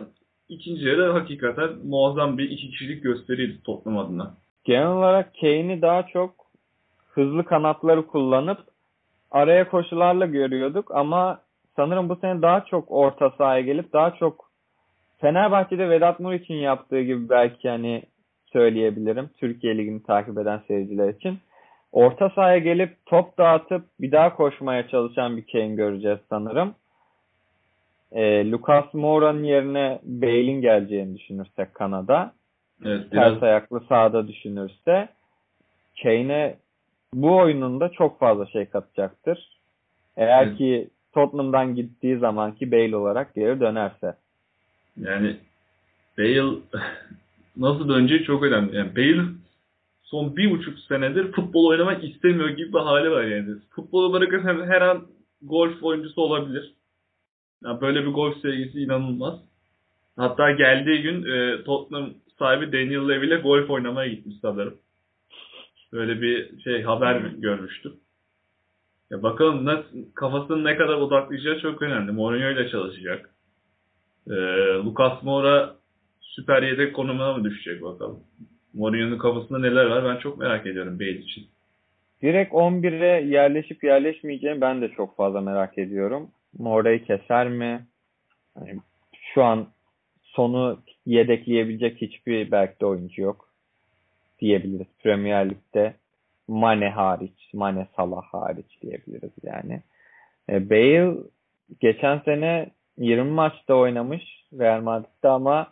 ikinci 0.50 0.86
yarı 0.86 1.12
hakikaten 1.12 1.70
muazzam 1.86 2.38
bir 2.38 2.50
iki 2.50 2.70
kişilik 2.70 3.04
gösteriydi 3.04 3.64
Tottenham 3.64 3.98
adına. 3.98 4.34
Genel 4.64 4.88
olarak 4.88 5.32
Kane'i 5.42 5.82
daha 5.82 6.08
çok 6.08 6.36
hızlı 7.08 7.46
kanatları 7.46 8.08
kullanıp 8.08 8.60
araya 9.32 9.70
koşularla 9.70 10.26
görüyorduk 10.26 10.92
ama 10.92 11.42
sanırım 11.76 12.10
bu 12.10 12.16
sene 12.16 12.42
daha 12.42 12.66
çok 12.66 12.92
orta 12.92 13.30
sahaya 13.38 13.62
gelip 13.62 13.94
daha 13.94 14.16
çok 14.16 14.49
Fenerbahçe'de 15.22 15.90
Vedat 15.90 16.20
Mur 16.20 16.34
için 16.34 16.54
yaptığı 16.54 17.02
gibi 17.02 17.30
belki 17.30 17.70
hani 17.70 18.04
söyleyebilirim 18.46 19.30
Türkiye 19.38 19.78
Ligi'ni 19.78 20.04
takip 20.04 20.38
eden 20.38 20.62
seyirciler 20.68 21.10
için. 21.10 21.40
Orta 21.92 22.30
sahaya 22.30 22.58
gelip 22.58 23.06
top 23.06 23.38
dağıtıp 23.38 23.86
bir 24.00 24.12
daha 24.12 24.36
koşmaya 24.36 24.88
çalışan 24.88 25.38
bir 25.38 25.46
Kane 25.52 25.76
göreceğiz 25.76 26.20
sanırım. 26.30 26.76
Ee, 28.12 28.52
Lucas 28.52 28.94
Moura'nın 28.94 29.44
yerine 29.44 30.00
Bale'in 30.04 30.62
geleceğini 30.62 31.18
düşünürsek 31.18 31.74
Kanada 31.74 32.34
Evet, 32.86 33.12
biraz 33.12 33.34
ters 33.34 33.44
ayaklı 33.44 33.80
sahada 33.90 34.28
düşünürse 34.28 35.10
Kane'e 36.04 36.58
bu 37.14 37.38
oyununda 37.38 37.90
çok 37.90 38.20
fazla 38.20 38.46
şey 38.46 38.66
katacaktır. 38.66 39.60
Eğer 40.18 40.48
Evet. 40.48 40.58
ki 40.58 40.90
Tottenham'dan 41.14 41.76
gittiği 41.76 42.18
zamanki 42.18 42.72
Bale 42.72 42.96
olarak 42.96 43.36
geri 43.36 43.60
dönerse. 43.60 44.16
Yani 45.00 45.38
Bale 46.18 46.58
nasıl 47.58 47.90
döneceği 47.90 48.24
çok 48.24 48.44
önemli. 48.44 48.76
Yani 48.76 48.96
Bale 48.96 49.24
son 50.04 50.38
bir 50.38 50.52
buçuk 50.52 50.80
senedir 50.80 51.32
futbol 51.32 51.66
oynamak 51.66 52.04
istemiyor 52.04 52.50
gibi 52.50 52.74
bir 52.74 52.80
hali 52.80 53.12
var 53.12 53.24
yani. 53.24 53.56
Futbolu 53.70 54.14
bırakırsan 54.14 54.66
her 54.68 54.82
an 54.82 55.08
golf 55.42 55.84
oyuncusu 55.84 56.22
olabilir. 56.22 56.74
Yani 57.64 57.82
böyle 57.82 58.02
bir 58.06 58.12
golf 58.12 58.42
sevgisi 58.42 58.80
inanılmaz. 58.82 59.40
Hatta 60.18 60.52
geldiği 60.52 61.02
gün 61.02 61.24
e, 61.32 61.64
Tottenham 61.64 62.14
sahibi 62.40 62.72
Daniel 62.72 63.10
Levy 63.10 63.28
ile 63.28 63.36
golf 63.36 63.70
oynamaya 63.70 64.10
gitmiş 64.10 64.36
sanırım. 64.42 64.78
Böyle 65.94 66.22
bir 66.22 66.62
şey 66.62 66.82
haber 66.84 67.22
görmüştüm. 67.22 67.94
Ya 69.10 69.24
bakalım 69.24 69.66
nasıl, 69.66 69.86
kafasını 70.16 70.64
ne 70.64 70.78
kadar 70.78 70.94
odaklayacağı 70.94 71.60
çok 71.60 71.82
önemli. 71.82 72.12
Mourinho 72.12 72.50
ile 72.50 72.70
çalışacak. 72.70 73.30
Ee, 74.28 74.34
Lucas 74.86 75.24
Moura 75.24 75.76
süper 76.22 76.64
yedek 76.64 76.96
konumuna 76.96 77.34
mı 77.34 77.44
düşecek 77.44 77.84
bakalım. 77.84 78.20
Mourinho'nun 78.74 79.18
kafasında 79.18 79.60
neler 79.60 79.86
var 79.86 80.06
ben 80.06 80.20
çok 80.20 80.38
merak 80.38 80.66
ediyorum 80.66 81.00
Bale 81.00 81.20
için. 81.20 81.48
Direkt 82.22 82.54
11'e 82.54 83.28
yerleşip 83.28 83.84
yerleşmeyeceğini 83.84 84.62
ben 84.62 84.82
de 84.82 84.90
çok 84.90 85.18
fazla 85.18 85.42
merak 85.42 85.78
ediyorum. 85.78 86.32
Mora'yı 86.58 87.04
keser 87.06 87.50
mi? 87.50 87.86
Hani 88.60 88.80
şu 89.34 89.44
an 89.44 89.68
sonu 90.24 90.80
yedekleyebilecek 91.06 92.02
hiçbir 92.02 92.52
belki 92.52 92.80
de 92.80 92.86
oyuncu 92.86 93.22
yok 93.22 93.50
diyebiliriz. 94.40 94.88
Premier 95.04 95.50
Lig'de 95.50 95.94
Mane 96.48 96.90
hariç, 96.90 97.54
Mane 97.54 97.88
Salah 97.96 98.24
hariç 98.24 98.82
diyebiliriz 98.82 99.32
yani. 99.44 99.82
E, 100.50 100.70
Bale 100.70 101.14
geçen 101.80 102.20
sene 102.20 102.70
20 103.00 103.32
maçta 103.32 103.76
oynamış 103.76 104.24
Real 104.60 104.82
Madrid'de 104.82 105.28
ama 105.30 105.68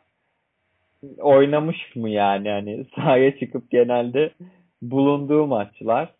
oynamış 1.18 1.96
mı 1.96 2.10
yani 2.10 2.50
hani 2.50 2.86
sahaya 2.96 3.40
çıkıp 3.40 3.72
genelde 3.72 4.32
bulunduğu 4.82 5.48
maçlar 5.48 6.14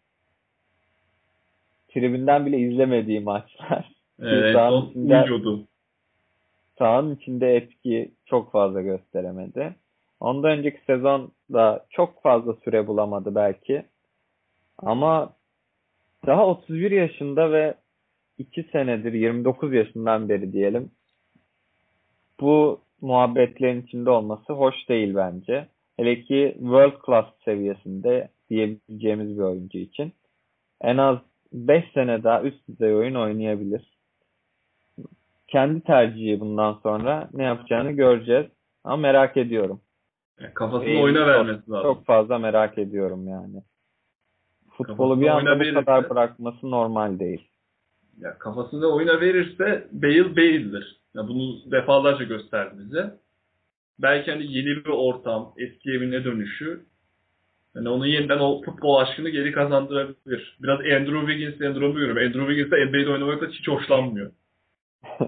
tribünden 1.88 2.46
bile 2.46 2.58
izlemediği 2.58 3.20
maçlar. 3.20 3.98
Evet, 4.22 4.54
son 4.54 4.90
içinde- 4.90 5.22
uyuyordu. 5.24 5.64
Sahanın 6.78 7.16
içinde 7.16 7.56
etki 7.56 8.12
çok 8.26 8.52
fazla 8.52 8.82
gösteremedi. 8.82 9.76
Ondan 10.20 10.52
önceki 10.52 10.80
sezon 10.86 11.32
da 11.54 11.86
çok 11.90 12.22
fazla 12.24 12.54
süre 12.54 12.88
bulamadı 12.88 13.36
belki. 13.36 13.86
Ama 14.78 15.34
daha 16.26 16.48
31 16.48 16.92
yaşında 16.92 17.52
ve 17.52 17.74
2 18.38 18.64
senedir 18.64 19.14
29 19.14 19.74
yaşından 19.74 20.30
beri 20.30 20.54
diyelim 20.54 20.92
bu 22.40 22.82
muhabbetlerin 23.02 23.82
içinde 23.82 24.10
olması 24.10 24.54
hoş 24.54 24.90
değil 24.90 25.16
bence. 25.16 25.68
Hele 25.98 26.22
ki 26.22 26.56
world 26.60 27.06
class 27.06 27.26
seviyesinde 27.46 28.30
diyebileceğimiz 28.50 29.38
bir 29.38 29.44
oyuncu 29.44 29.78
için. 29.78 30.14
En 30.82 30.98
az 30.98 31.18
5 31.54 31.92
sene 31.94 32.24
daha 32.24 32.42
üst 32.42 32.68
düzey 32.68 32.96
oyun 32.96 33.16
oynayabilir. 33.16 33.98
Kendi 35.48 35.82
tercihi 35.82 36.40
bundan 36.40 36.74
sonra 36.74 37.30
ne 37.34 37.44
yapacağını 37.44 37.92
göreceğiz. 37.92 38.46
Ama 38.84 38.98
merak 38.98 39.38
ediyorum. 39.38 39.82
Yani 40.40 40.54
kafasını 40.54 40.90
Bale 40.90 41.02
oyuna 41.02 41.28
vermesi 41.28 41.72
lazım. 41.72 41.94
Çok 41.94 42.06
fazla 42.06 42.38
merak 42.38 42.78
ediyorum 42.78 43.28
yani. 43.28 43.64
Futbolu 44.70 44.98
Kafasını 44.98 45.22
bir 45.22 45.28
anda 45.28 45.60
bu 45.60 45.86
kadar 45.86 46.10
bırakması 46.10 46.72
normal 46.72 47.20
değil. 47.20 47.48
Ya 48.18 48.38
kafasını 48.38 48.88
oyuna 48.88 49.22
verirse 49.22 49.88
Bale 49.92 50.36
Bale'dir. 50.36 50.97
Ya 51.18 51.28
bunu 51.28 51.72
defalarca 51.72 52.24
gösterdi 52.24 52.76
bize. 52.78 53.14
Belki 54.00 54.32
hani 54.32 54.54
yeni 54.54 54.66
bir 54.86 54.90
ortam, 54.90 55.54
eski 55.58 55.92
evine 55.92 56.24
dönüşü 56.24 56.86
yani 57.76 57.90
onun 57.90 58.06
yeniden 58.06 58.40
o 58.40 58.62
futbol 58.62 58.96
aşkını 58.96 59.30
geri 59.30 59.52
kazandırabilir. 59.52 60.58
Biraz 60.60 60.80
Andrew 60.80 61.20
Wiggins 61.20 61.58
sendromu 61.58 61.94
görüyorum. 61.94 62.18
Andrew 62.18 62.54
Wiggins 62.54 62.72
de 62.72 62.86
NBA'de 62.86 63.12
oynamakta 63.12 63.48
hiç 63.48 63.68
hoşlanmıyor. 63.68 64.32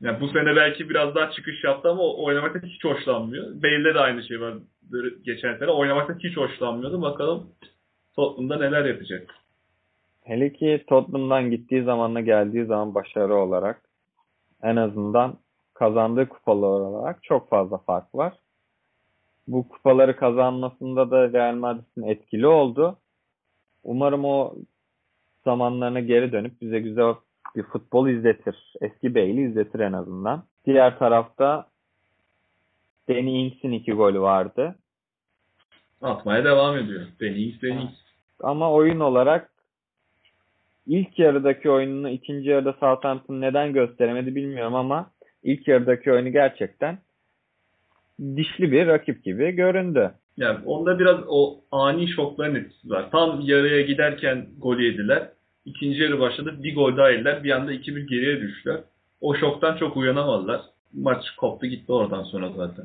Yani 0.00 0.20
bu 0.20 0.28
sene 0.28 0.56
belki 0.56 0.90
biraz 0.90 1.14
daha 1.14 1.30
çıkış 1.30 1.64
yaptı 1.64 1.88
ama 1.88 2.02
oynamakta 2.02 2.68
hiç 2.68 2.84
hoşlanmıyor. 2.84 3.62
Bale'de 3.62 3.94
de 3.94 3.98
aynı 3.98 4.22
şey 4.22 4.40
var 4.40 4.54
geçen 5.24 5.56
sene. 5.56 5.70
Oynamakta 5.70 6.14
hiç 6.18 6.36
hoşlanmıyordu. 6.36 7.02
Bakalım 7.02 7.50
Tottenham'da 8.16 8.56
neler 8.56 8.84
yapacak. 8.84 9.34
Hele 10.24 10.52
ki 10.52 10.84
Tottenham'dan 10.88 11.50
gittiği 11.50 11.82
zamanla 11.82 12.20
geldiği 12.20 12.64
zaman 12.64 12.94
başarı 12.94 13.34
olarak 13.34 13.87
en 14.62 14.76
azından 14.76 15.34
kazandığı 15.74 16.28
kupalar 16.28 16.80
olarak 16.80 17.22
çok 17.22 17.48
fazla 17.48 17.78
fark 17.78 18.14
var. 18.14 18.32
Bu 19.48 19.68
kupaları 19.68 20.16
kazanmasında 20.16 21.10
da 21.10 21.32
Real 21.32 21.54
Madrid'in 21.54 22.02
etkili 22.02 22.46
oldu. 22.46 22.96
Umarım 23.84 24.24
o 24.24 24.54
zamanlarına 25.44 26.00
geri 26.00 26.32
dönüp 26.32 26.60
bize 26.60 26.80
güzel 26.80 27.14
bir 27.56 27.62
futbol 27.62 28.08
izletir. 28.08 28.74
Eski 28.80 29.14
Bale'i 29.14 29.48
izletir 29.50 29.80
en 29.80 29.92
azından. 29.92 30.42
Diğer 30.66 30.98
tarafta 30.98 31.66
Danny 33.08 33.46
Ings'in 33.46 33.72
iki 33.72 33.92
golü 33.92 34.20
vardı. 34.20 34.74
Atmaya 36.02 36.44
devam 36.44 36.76
ediyor. 36.76 37.06
Danny 37.20 37.44
Ings, 37.44 37.62
Danny 37.62 37.82
Ings. 37.82 37.98
Ama 38.42 38.72
oyun 38.72 39.00
olarak 39.00 39.50
ilk 40.88 41.18
yarıdaki 41.18 41.70
oyununu 41.70 42.08
ikinci 42.08 42.48
yarıda 42.48 42.72
Southampton 42.72 43.40
neden 43.40 43.72
gösteremedi 43.72 44.34
bilmiyorum 44.34 44.74
ama 44.74 45.10
ilk 45.42 45.68
yarıdaki 45.68 46.12
oyunu 46.12 46.32
gerçekten 46.32 46.98
dişli 48.36 48.72
bir 48.72 48.86
rakip 48.86 49.24
gibi 49.24 49.50
göründü. 49.50 50.12
Yani 50.36 50.58
onda 50.66 50.98
biraz 50.98 51.18
o 51.28 51.60
ani 51.72 52.08
şokların 52.08 52.54
etkisi 52.54 52.90
var. 52.90 53.10
Tam 53.10 53.40
yarıya 53.40 53.80
giderken 53.80 54.46
gol 54.58 54.78
yediler. 54.78 55.28
İkinci 55.64 56.02
yarı 56.02 56.20
başladı. 56.20 56.56
Bir 56.62 56.74
gol 56.74 56.96
daha 56.96 57.10
yediler. 57.10 57.44
Bir 57.44 57.50
anda 57.50 57.72
2-1 57.72 58.00
geriye 58.00 58.40
düştüler. 58.40 58.80
O 59.20 59.34
şoktan 59.34 59.76
çok 59.76 59.96
uyanamadılar. 59.96 60.60
Maç 60.92 61.24
koptu 61.36 61.66
gitti 61.66 61.92
oradan 61.92 62.22
sonra 62.22 62.48
zaten. 62.56 62.84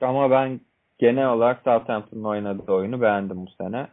Ama 0.00 0.30
ben 0.30 0.60
genel 0.98 1.28
olarak 1.28 1.62
Southampton'ın 1.64 2.24
oynadığı 2.24 2.72
oyunu 2.72 3.00
beğendim 3.00 3.46
bu 3.46 3.50
sene. 3.50 3.86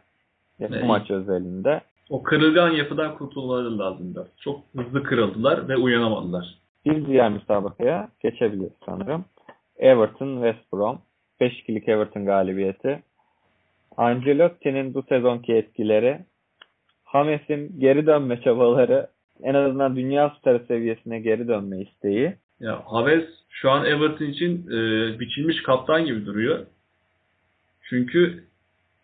Bu 0.60 0.86
maç 0.86 1.10
özelinde. 1.10 1.80
O 2.10 2.22
kırılgan 2.22 2.70
yapıdan 2.70 3.14
kurtulmaları 3.14 3.78
lazımdı. 3.78 4.28
Çok 4.40 4.60
hızlı 4.76 5.02
kırıldılar 5.02 5.68
ve 5.68 5.76
uyanamadılar. 5.76 6.54
Bir 6.84 7.06
diğer 7.06 7.30
müsabakaya 7.30 8.08
geçebiliriz 8.20 8.72
sanırım. 8.86 9.24
Everton 9.76 10.34
West 10.34 10.72
Brom. 10.72 10.98
5-2'lik 11.40 11.88
Everton 11.88 12.26
galibiyeti. 12.26 13.02
Ancelotti'nin 13.96 14.94
bu 14.94 15.02
sezonki 15.02 15.54
etkileri, 15.54 16.18
Hames'in 17.04 17.80
geri 17.80 18.06
dönme 18.06 18.40
çabaları, 18.40 19.06
en 19.42 19.54
azından 19.54 19.96
dünya 19.96 20.36
starı 20.40 20.64
seviyesine 20.68 21.20
geri 21.20 21.48
dönme 21.48 21.80
isteği. 21.80 22.34
Ya 22.60 22.82
Haves 22.86 23.24
şu 23.48 23.70
an 23.70 23.84
Everton 23.84 24.24
için 24.24 24.66
e, 24.66 24.80
biçilmiş 25.20 25.62
kaptan 25.62 26.04
gibi 26.04 26.26
duruyor. 26.26 26.66
Çünkü 27.82 28.44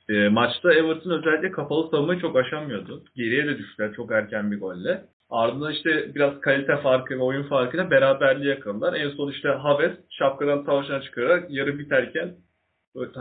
e, 0.09 0.29
maçta 0.29 0.75
Everton 0.75 1.11
özellikle 1.11 1.51
kapalı 1.51 1.91
savunmayı 1.91 2.21
çok 2.21 2.37
aşamıyordu. 2.37 3.03
Geriye 3.17 3.47
de 3.47 3.59
düştüler 3.59 3.93
çok 3.93 4.13
erken 4.13 4.53
bir 4.53 4.61
golle. 4.61 5.05
Ardından 5.31 5.73
işte 5.73 6.15
biraz 6.15 6.41
kalite 6.41 6.77
farkı 6.77 7.15
ve 7.15 7.23
oyun 7.23 7.43
farkıyla 7.43 7.91
beraberliği 7.91 8.49
yakaladılar. 8.49 8.95
En 8.95 9.11
son 9.11 9.31
işte 9.31 9.49
Haves 9.49 9.93
şapkadan 10.11 10.65
tavşan 10.65 11.01
çıkararak 11.01 11.51
yarı 11.51 11.79
biterken 11.79 12.35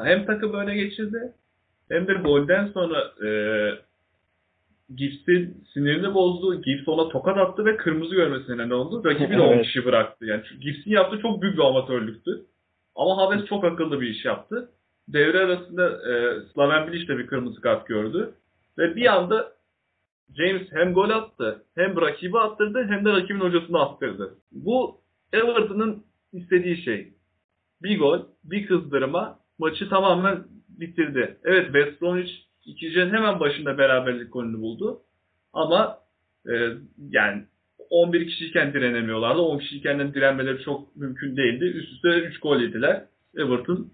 hem 0.03 0.25
takım 0.25 0.53
öne 0.53 0.75
geçirdi 0.75 1.33
hem 1.89 2.07
de 2.07 2.13
golden 2.13 2.67
sonra 2.67 3.11
e, 3.25 3.29
Gibbs'in 4.95 5.63
sinirini 5.73 6.13
bozdu. 6.13 6.61
Gibbs 6.61 6.87
ona 6.87 7.09
tokat 7.09 7.37
attı 7.37 7.65
ve 7.65 7.77
kırmızı 7.77 8.15
görmesine 8.15 8.55
neden 8.57 8.69
oldu. 8.69 9.05
Rakibin 9.05 9.39
10 9.39 9.53
Evet. 9.53 9.65
kişi 9.65 9.85
bıraktı. 9.85 10.25
Yani 10.25 10.41
Gibbs'in 10.61 10.91
yaptığı 10.91 11.19
çok 11.19 11.41
büyük 11.41 11.57
bir 11.57 11.63
amatörlüktü. 11.63 12.31
Ama 12.95 13.17
Haves 13.17 13.45
çok 13.45 13.63
akıllı 13.63 14.01
bir 14.01 14.07
iş 14.07 14.25
yaptı. 14.25 14.69
Devre 15.07 15.39
arasında 15.39 15.89
e, 15.89 16.41
Slaven 16.53 16.87
Bilic 16.87 17.07
de 17.07 17.17
bir 17.17 17.27
kırmızı 17.27 17.61
kart 17.61 17.87
gördü. 17.87 18.33
Ve 18.77 18.95
bir 18.95 19.13
anda 19.13 19.53
James 20.37 20.67
hem 20.71 20.93
gol 20.93 21.09
attı, 21.09 21.63
hem 21.75 22.01
rakibi 22.01 22.39
attırdı, 22.39 22.85
hem 22.89 23.05
de 23.05 23.11
rakibin 23.11 23.39
hocasını 23.39 23.81
attırdı. 23.81 24.35
Bu 24.51 25.01
Everton'ın 25.33 26.03
istediği 26.33 26.83
şey. 26.83 27.13
Bir 27.83 27.99
gol, 27.99 28.19
bir 28.43 28.67
kızdırma 28.67 29.39
maçı 29.59 29.89
tamamen 29.89 30.43
bitirdi. 30.69 31.37
Evet 31.43 31.65
West 31.65 32.01
Bromwich 32.01 32.33
ikinci 32.65 32.99
yarının 32.99 33.13
hemen 33.17 33.39
başında 33.39 33.77
beraberlik 33.77 34.33
golünü 34.33 34.61
buldu. 34.61 35.01
Ama 35.53 35.99
e, 36.49 36.53
yani 37.09 37.43
11 37.89 38.27
kişiyken 38.27 38.73
direnemiyorlardı. 38.73 39.41
10 39.41 39.59
kişiyken 39.59 39.99
de 39.99 40.13
direnmeleri 40.13 40.63
çok 40.63 40.95
mümkün 40.95 41.37
değildi. 41.37 41.65
Üst 41.65 41.93
üste 41.93 42.09
3 42.09 42.39
gol 42.39 42.59
yediler. 42.59 43.05
Everton 43.37 43.91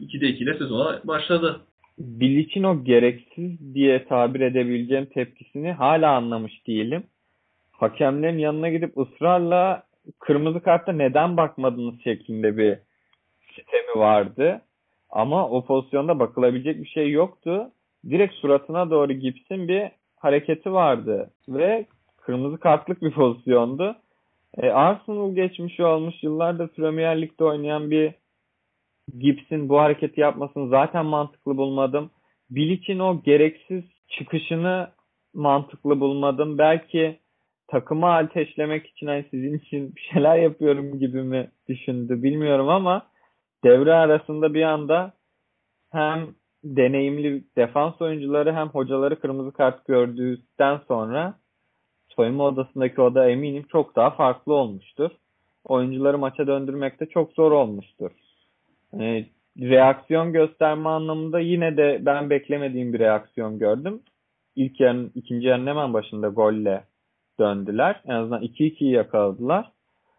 2'de 0.00 0.28
2 0.28 0.44
ile 0.44 0.58
sezona 0.58 1.00
başladı. 1.04 1.60
Bilic'in 1.98 2.62
o 2.62 2.84
gereksiz 2.84 3.74
diye 3.74 4.04
tabir 4.04 4.40
edebileceğim 4.40 5.06
tepkisini 5.06 5.72
hala 5.72 6.16
anlamış 6.16 6.66
değilim. 6.66 7.02
Hakemlerin 7.72 8.38
yanına 8.38 8.68
gidip 8.68 8.98
ısrarla 8.98 9.82
kırmızı 10.18 10.60
kartta 10.60 10.92
neden 10.92 11.36
bakmadınız 11.36 11.94
şeklinde 12.04 12.56
bir 12.56 12.78
sistemi 13.56 14.00
vardı. 14.00 14.60
Ama 15.10 15.48
o 15.48 15.64
pozisyonda 15.64 16.18
bakılabilecek 16.18 16.82
bir 16.82 16.88
şey 16.88 17.10
yoktu. 17.10 17.70
Direkt 18.10 18.34
suratına 18.34 18.90
doğru 18.90 19.12
Gibbs'in 19.12 19.68
bir 19.68 19.82
hareketi 20.16 20.72
vardı 20.72 21.30
ve 21.48 21.86
kırmızı 22.16 22.58
kartlık 22.58 23.02
bir 23.02 23.10
pozisyondu. 23.10 23.96
E, 24.56 24.70
Arsenal 24.70 25.34
geçmişi 25.34 25.84
olmuş 25.84 26.22
yıllardır 26.22 26.68
Premier 26.68 27.22
Lig'de 27.22 27.44
oynayan 27.44 27.90
bir 27.90 28.12
Gibbs'in 29.18 29.68
bu 29.68 29.78
hareketi 29.78 30.20
yapmasını 30.20 30.68
zaten 30.68 31.06
mantıklı 31.06 31.56
bulmadım. 31.56 32.10
Bilic'in 32.50 32.98
o 32.98 33.22
gereksiz 33.22 33.84
çıkışını 34.08 34.90
mantıklı 35.34 36.00
bulmadım. 36.00 36.58
Belki 36.58 37.18
takımı 37.68 38.14
ateşlemek 38.14 38.86
için 38.86 39.06
hani 39.06 39.24
sizin 39.30 39.58
için 39.58 39.96
bir 39.96 40.00
şeyler 40.12 40.36
yapıyorum 40.36 40.98
gibi 40.98 41.22
mi 41.22 41.50
düşündü 41.68 42.22
bilmiyorum 42.22 42.68
ama 42.68 43.06
devre 43.64 43.94
arasında 43.94 44.54
bir 44.54 44.62
anda 44.62 45.12
hem 45.92 46.34
deneyimli 46.64 47.44
defans 47.56 48.00
oyuncuları 48.02 48.52
hem 48.54 48.68
hocaları 48.68 49.20
kırmızı 49.20 49.52
kart 49.52 49.86
gördükten 49.86 50.80
sonra 50.88 51.34
soyunma 52.08 52.44
odasındaki 52.44 53.00
oda 53.00 53.30
eminim 53.30 53.66
çok 53.72 53.96
daha 53.96 54.10
farklı 54.10 54.54
olmuştur. 54.54 55.10
Oyuncuları 55.64 56.18
maça 56.18 56.46
döndürmekte 56.46 57.06
çok 57.06 57.32
zor 57.32 57.52
olmuştur. 57.52 58.10
E, 58.94 59.26
reaksiyon 59.60 60.32
gösterme 60.32 60.88
anlamında 60.88 61.40
yine 61.40 61.76
de 61.76 61.98
ben 62.02 62.30
beklemediğim 62.30 62.92
bir 62.92 62.98
reaksiyon 62.98 63.58
gördüm. 63.58 64.00
İlk 64.56 64.80
yarının, 64.80 65.12
ikinci 65.14 65.46
yarının 65.46 65.66
hemen 65.66 65.92
başında 65.92 66.28
golle 66.28 66.84
döndüler. 67.40 68.00
En 68.06 68.14
azından 68.14 68.42
2-2'yi 68.42 68.90
yakaladılar. 68.90 69.72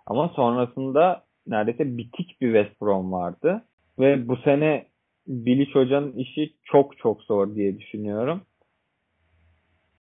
Ama 0.06 0.30
sonrasında 0.30 1.24
neredeyse 1.48 1.98
bitik 1.98 2.42
bir 2.42 2.54
West 2.54 2.82
Brom 2.82 3.12
vardı. 3.12 3.64
Ve 4.00 4.28
bu 4.28 4.38
sene 4.38 4.86
Bilic 5.28 5.72
Hoca'nın 5.72 6.14
işi 6.14 6.54
çok 6.64 6.98
çok 6.98 7.24
zor 7.24 7.56
diye 7.56 7.80
düşünüyorum. 7.80 8.42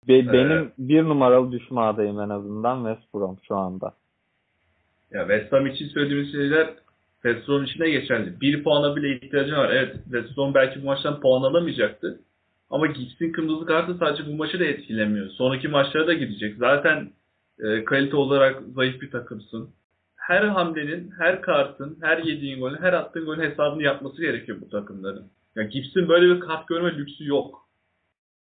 Be- 0.07 0.33
benim 0.33 0.71
bir 0.77 1.03
numaralı 1.03 1.51
düşme 1.51 1.81
adayım 1.81 2.19
en 2.19 2.29
azından 2.29 2.85
West 2.85 3.13
Brom 3.13 3.37
şu 3.47 3.55
anda. 3.55 3.93
Ya 5.11 5.27
West 5.27 5.53
Ham 5.53 5.67
için 5.67 5.85
söylediğimiz 5.85 6.31
şeyler 6.31 6.69
West 7.23 7.47
Brom 7.47 7.63
için 7.63 7.79
de 7.79 7.89
geçerli. 7.89 8.41
Bir 8.41 8.63
puana 8.63 8.95
bile 8.95 9.15
ihtiyacı 9.15 9.51
var. 9.51 9.69
Evet 9.69 9.95
West 10.03 10.37
Brom 10.37 10.53
belki 10.53 10.81
bu 10.81 10.85
maçtan 10.85 11.19
puan 11.19 11.41
alamayacaktı. 11.41 12.19
Ama 12.69 12.87
Gibbs'in 12.87 13.31
kırmızı 13.31 13.65
kartı 13.65 13.95
sadece 13.99 14.27
bu 14.27 14.35
maçı 14.35 14.59
da 14.59 14.65
etkilemiyor. 14.65 15.29
Sonraki 15.29 15.67
maçlara 15.67 16.07
da 16.07 16.13
gidecek. 16.13 16.55
Zaten 16.57 17.09
e, 17.59 17.83
kalite 17.85 18.15
olarak 18.15 18.61
zayıf 18.75 19.01
bir 19.01 19.11
takımsın. 19.11 19.69
Her 20.15 20.43
hamlenin, 20.43 21.11
her 21.19 21.41
kartın, 21.41 21.97
her 22.01 22.17
yediğin 22.17 22.59
golün, 22.59 22.81
her 22.81 22.93
attığın 22.93 23.25
golün 23.25 23.49
hesabını 23.49 23.83
yapması 23.83 24.21
gerekiyor 24.21 24.57
bu 24.61 24.69
takımların. 24.69 25.27
Ya 25.55 25.63
Gibbs'in 25.63 26.09
böyle 26.09 26.35
bir 26.35 26.39
kart 26.39 26.67
görme 26.67 26.97
lüksü 26.97 27.27
yok. 27.27 27.69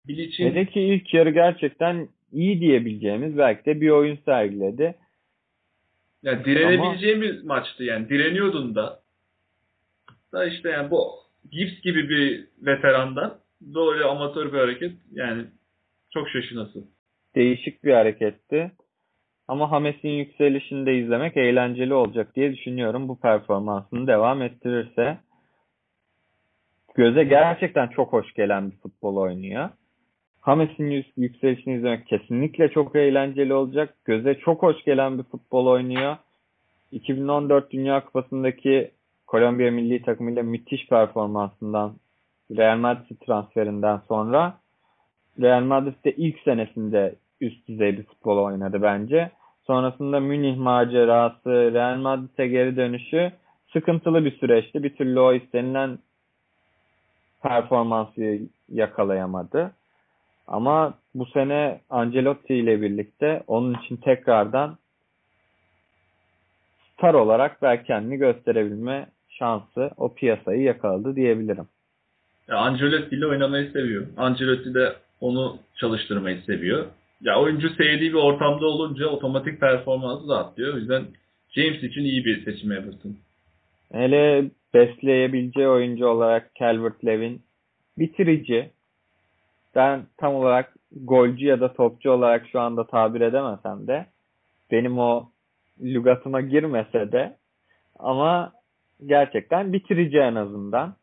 Bilic'in 0.08 0.50
Hele 0.50 0.66
ki 0.66 0.82
ilk 0.82 1.14
yarı 1.14 1.30
gerçekten 1.30 2.08
iyi 2.32 2.60
diyebileceğimiz 2.60 3.38
belki 3.38 3.66
de 3.66 3.82
bir 3.82 3.90
oyun 3.90 4.18
sergiledi. 4.26 4.96
Ya 6.24 6.46
direnebileceğim 6.46 7.22
bir 7.22 7.44
maçtı 7.44 7.84
yani. 7.84 8.10
Direniyordun 8.10 8.76
da. 8.76 9.00
Da 10.34 10.46
işte 10.46 10.70
yani 10.70 10.92
bu 10.92 11.12
Gibbs 11.52 11.82
gibi 11.82 12.10
bir 12.10 12.48
veterandan 12.62 13.38
böyle 13.62 14.04
amatör 14.04 14.54
bir 14.54 14.58
hareket 14.58 14.92
yani 15.12 15.46
çok 16.14 16.30
şaşırtıcı. 16.30 16.80
Değişik 17.36 17.84
bir 17.84 17.94
hareketti. 17.94 18.72
Ama 19.48 19.72
Hames'in 19.72 20.10
yükselişini 20.10 20.86
de 20.86 20.98
izlemek 20.98 21.38
eğlenceli 21.38 21.94
olacak 21.94 22.36
diye 22.36 22.54
düşünüyorum. 22.54 23.08
Bu 23.08 23.20
performansını 23.20 24.08
devam 24.08 24.42
ettirirse 24.42 25.18
göze 26.96 27.24
gerçekten 27.24 27.88
çok 27.88 28.14
hoş 28.14 28.34
gelen 28.34 28.72
bir 28.72 28.78
futbol 28.78 29.18
oynuyor. 29.18 29.70
Hames'in 30.43 30.91
yük- 30.91 31.17
yükselişini 31.17 31.75
izlemek 31.75 32.08
kesinlikle 32.08 32.69
çok 32.69 32.95
eğlenceli 32.95 33.53
olacak. 33.53 33.95
Göze 34.06 34.36
çok 34.36 34.63
hoş 34.63 34.84
gelen 34.84 35.17
bir 35.17 35.23
futbol 35.23 35.67
oynuyor. 35.67 36.17
2014 36.91 37.71
Dünya 37.71 38.06
Kupası'ndaki 38.06 38.91
Kolombiya 39.27 39.71
milli 39.71 40.01
takımıyla 40.01 40.43
müthiş 40.43 40.88
performansından 40.88 41.93
Real 42.58 42.77
Madrid 42.77 43.17
transferinden 43.25 44.01
sonra 44.08 44.58
Real 45.41 45.63
Madrid'de 45.63 46.12
ilk 46.12 46.39
senesinde 46.39 47.15
üst 47.41 47.67
düzey 47.67 47.97
bir 47.97 48.03
futbol 48.03 48.38
oynadı 48.38 48.82
bence. 48.82 49.32
Sonrasında 49.67 50.19
Münih 50.19 50.58
macerası, 50.58 51.73
Real 51.73 51.97
Madrid'e 51.97 52.47
geri 52.47 52.75
dönüşü 52.75 53.32
sıkıntılı 53.73 54.25
bir 54.25 54.38
süreçti. 54.38 54.84
Bir 54.84 54.95
türlü 54.95 55.19
o 55.19 55.34
istenilen 55.34 55.99
performansı 57.41 58.39
yakalayamadı. 58.69 59.71
Ama 60.47 60.93
bu 61.15 61.25
sene 61.25 61.82
Ancelotti 61.89 62.56
ile 62.56 62.82
birlikte 62.82 63.43
onun 63.47 63.73
için 63.73 63.97
tekrardan 63.97 64.77
star 66.93 67.13
olarak 67.13 67.62
belki 67.62 67.84
kendini 67.84 68.17
gösterebilme 68.17 69.08
şansı 69.29 69.91
o 69.97 70.13
piyasayı 70.13 70.62
yakaladı 70.62 71.15
diyebilirim. 71.15 71.67
Ya 72.47 72.58
Ancelotti 72.58 73.15
ile 73.15 73.27
oynamayı 73.27 73.71
seviyor. 73.71 74.08
Ancelotti 74.17 74.73
de 74.73 74.95
onu 75.21 75.58
çalıştırmayı 75.79 76.41
seviyor. 76.41 76.86
Ya 77.21 77.39
oyuncu 77.39 77.69
sevdiği 77.69 78.10
bir 78.10 78.17
ortamda 78.17 78.65
olunca 78.65 79.08
otomatik 79.08 79.60
performansı 79.60 80.29
da 80.29 80.38
atlıyor. 80.38 80.73
O 80.73 80.77
yüzden 80.77 81.06
James 81.49 81.84
için 81.84 82.01
iyi 82.01 82.25
bir 82.25 82.45
seçim 82.45 82.71
Everton. 82.71 83.15
Hele 83.91 84.45
besleyebileceği 84.73 85.67
oyuncu 85.67 86.08
olarak 86.08 86.51
Calvert-Lewin 86.60 87.39
bitirici. 87.97 88.69
Ben 89.76 90.04
tam 90.18 90.36
olarak 90.36 90.74
golcü 90.92 91.46
ya 91.46 91.62
da 91.62 91.74
topçu 91.74 92.12
olarak 92.12 92.48
şu 92.48 92.60
anda 92.60 92.88
tabir 92.88 93.22
edemesem 93.22 93.88
de 93.88 94.06
benim 94.72 95.00
o 95.00 95.30
lügatıma 95.82 96.42
girmese 96.42 97.12
de 97.12 97.38
ama 98.00 98.52
gerçekten 99.06 99.74
bitirici 99.74 100.18
en 100.18 100.36
azından. 100.36 100.96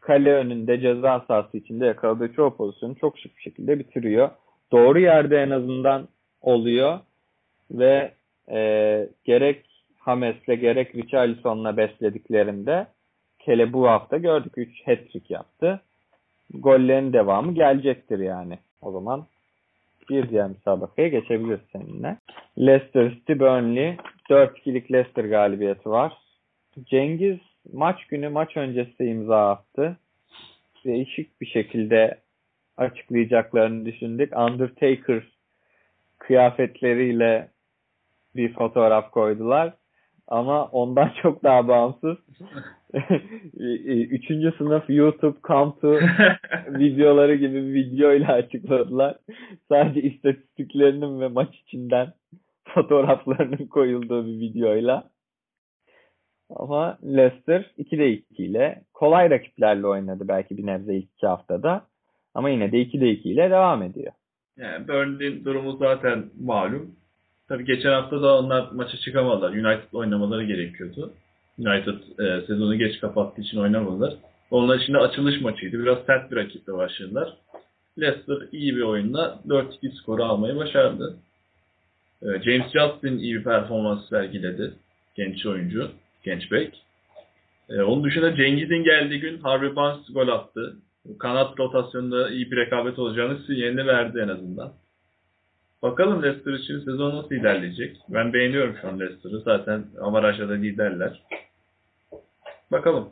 Kale 0.00 0.32
önünde 0.32 0.80
ceza 0.80 1.24
sahası 1.28 1.56
içinde 1.56 1.86
yakaladığı 1.86 2.32
çoğu 2.32 2.56
pozisyonu 2.56 2.96
çok 2.96 3.18
şık 3.18 3.36
bir 3.36 3.42
şekilde 3.42 3.78
bitiriyor. 3.78 4.30
Doğru 4.72 4.98
yerde 5.00 5.42
en 5.42 5.50
azından 5.50 6.08
oluyor 6.40 6.98
ve 7.70 8.12
e, 8.50 8.60
gerek 9.24 9.66
Hames'le 9.98 10.60
gerek 10.60 10.94
Richarlison'la 10.94 11.76
beslediklerinde 11.76 12.86
Kele 13.38 13.72
bu 13.72 13.88
hafta 13.88 14.16
gördük 14.16 14.52
3 14.56 14.86
hat-trick 14.86 15.34
yaptı. 15.34 15.80
Gollerin 16.54 17.12
devamı 17.12 17.54
gelecektir 17.54 18.18
yani. 18.18 18.58
O 18.80 18.92
zaman 18.92 19.26
bir 20.10 20.28
diğer 20.28 20.48
müsabakaya 20.48 21.08
geçebiliriz 21.08 21.60
seninle. 21.72 22.16
Leicester 22.58 23.10
City 23.10 23.32
Burnley 23.32 23.96
4-2'lik 24.30 24.92
Leicester 24.92 25.24
galibiyeti 25.24 25.90
var. 25.90 26.12
Cengiz 26.84 27.38
maç 27.72 28.06
günü 28.06 28.28
maç 28.28 28.56
öncesi 28.56 29.04
imza 29.04 29.50
attı. 29.50 29.96
Değişik 30.84 31.40
bir 31.40 31.46
şekilde 31.46 32.18
açıklayacaklarını 32.76 33.86
düşündük. 33.86 34.36
Undertaker 34.36 35.22
kıyafetleriyle 36.18 37.48
bir 38.36 38.52
fotoğraf 38.54 39.10
koydular. 39.10 39.74
Ama 40.28 40.64
ondan 40.64 41.12
çok 41.22 41.44
daha 41.44 41.68
bağımsız. 41.68 42.16
Üçüncü 44.10 44.52
sınıf 44.58 44.84
YouTube 44.88 45.38
come 45.44 45.72
to 45.80 45.92
videoları 46.78 47.34
gibi 47.34 47.54
bir 47.54 47.74
videoyla 47.74 48.32
açıkladılar. 48.32 49.16
Sadece 49.68 50.02
istatistiklerinin 50.02 51.20
ve 51.20 51.28
maç 51.28 51.56
içinden 51.56 52.12
fotoğraflarının 52.68 53.66
koyulduğu 53.66 54.26
bir 54.26 54.40
videoyla. 54.40 55.10
Ama 56.50 56.98
Leicester 57.04 57.70
2'de 57.78 58.12
2 58.12 58.44
ile 58.44 58.82
kolay 58.94 59.30
rakiplerle 59.30 59.86
oynadı 59.86 60.28
belki 60.28 60.58
bir 60.58 60.66
nebze 60.66 60.94
ilk 60.94 61.12
iki 61.12 61.26
haftada. 61.26 61.86
Ama 62.34 62.50
yine 62.50 62.72
de 62.72 62.76
2'de 62.76 63.10
2 63.10 63.30
ile 63.30 63.50
devam 63.50 63.82
ediyor. 63.82 64.12
Yani 64.56 64.88
Burnley'in 64.88 65.44
durumu 65.44 65.76
zaten 65.76 66.24
malum. 66.40 66.96
Tabii 67.48 67.64
geçen 67.64 67.90
hafta 67.90 68.22
da 68.22 68.38
onlar 68.38 68.70
maça 68.72 68.96
çıkamadılar. 68.96 69.50
United 69.50 69.92
oynamaları 69.92 70.44
gerekiyordu. 70.44 71.14
United 71.58 72.18
e, 72.18 72.46
sezonu 72.46 72.78
geç 72.78 73.00
kapattığı 73.00 73.42
için 73.42 73.58
oynamadılar. 73.58 74.14
Onlar 74.50 74.88
de 74.88 74.98
açılış 74.98 75.40
maçıydı. 75.40 75.78
Biraz 75.78 75.98
sert 76.06 76.30
bir 76.30 76.36
rakiple 76.36 76.72
başladılar. 76.72 77.36
Leicester 78.00 78.36
iyi 78.52 78.76
bir 78.76 78.82
oyunla 78.82 79.40
4-2 79.48 79.96
skoru 80.00 80.24
almayı 80.24 80.56
başardı. 80.56 81.16
E, 82.22 82.26
James 82.26 82.72
Justin 82.72 83.18
iyi 83.18 83.34
bir 83.34 83.44
performans 83.44 84.08
sergiledi. 84.08 84.72
Genç 85.16 85.46
oyuncu, 85.46 85.90
genç 86.24 86.52
bek. 86.52 86.82
E, 87.68 87.82
onun 87.82 88.04
dışında 88.04 88.36
Cengiz'in 88.36 88.84
geldiği 88.84 89.20
gün 89.20 89.38
Harvey 89.38 89.76
Barnes 89.76 90.12
gol 90.14 90.28
attı. 90.28 90.76
Kanat 91.18 91.58
rotasyonunda 91.58 92.30
iyi 92.30 92.50
bir 92.50 92.56
rekabet 92.56 92.98
olacağını 92.98 93.38
sinyalini 93.46 93.86
verdi 93.86 94.20
en 94.24 94.28
azından. 94.28 94.72
Bakalım 95.82 96.22
Leicester 96.22 96.52
için 96.52 96.78
sezon 96.78 97.16
nasıl 97.16 97.34
ilerleyecek. 97.34 97.96
Ben 98.08 98.32
beğeniyorum 98.32 98.76
şu 98.80 98.88
an 98.88 99.00
Leicester'ı. 99.00 99.40
Zaten 99.40 99.84
avarajda 100.00 100.48
da 100.48 100.52
liderler. 100.52 101.22
Bakalım. 102.72 103.10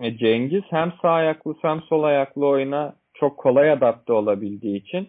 E, 0.00 0.16
Cengiz 0.16 0.62
hem 0.70 0.92
sağ 1.02 1.10
ayaklı 1.10 1.54
hem 1.62 1.80
sol 1.82 2.02
ayaklı 2.02 2.46
oyuna 2.46 2.94
çok 3.14 3.38
kolay 3.38 3.70
adapte 3.70 4.12
olabildiği 4.12 4.82
için 4.82 5.08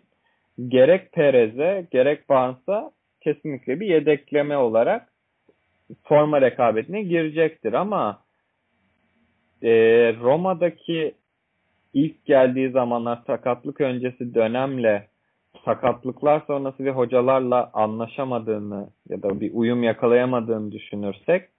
gerek 0.68 1.12
Perez'e 1.12 1.88
gerek 1.92 2.30
Barnes'a 2.30 2.92
kesinlikle 3.22 3.80
bir 3.80 3.88
yedekleme 3.88 4.58
olarak 4.58 5.08
forma 6.04 6.42
rekabetine 6.42 7.02
girecektir 7.02 7.74
ama 7.74 8.20
e, 9.64 9.72
Roma'daki 10.22 11.16
ilk 11.94 12.26
geldiği 12.26 12.72
zamanlar 12.72 13.20
sakatlık 13.28 13.82
öncesi 13.82 14.34
dönemle 14.34 15.08
sakatlıklar 15.66 16.42
sonrası 16.48 16.86
ve 16.86 16.92
hocalarla 16.92 17.70
anlaşamadığını 17.74 18.90
ya 19.10 19.22
da 19.22 19.40
bir 19.42 19.52
uyum 19.54 19.84
yakalayamadığını 19.84 20.72
düşünürsek 20.72 21.50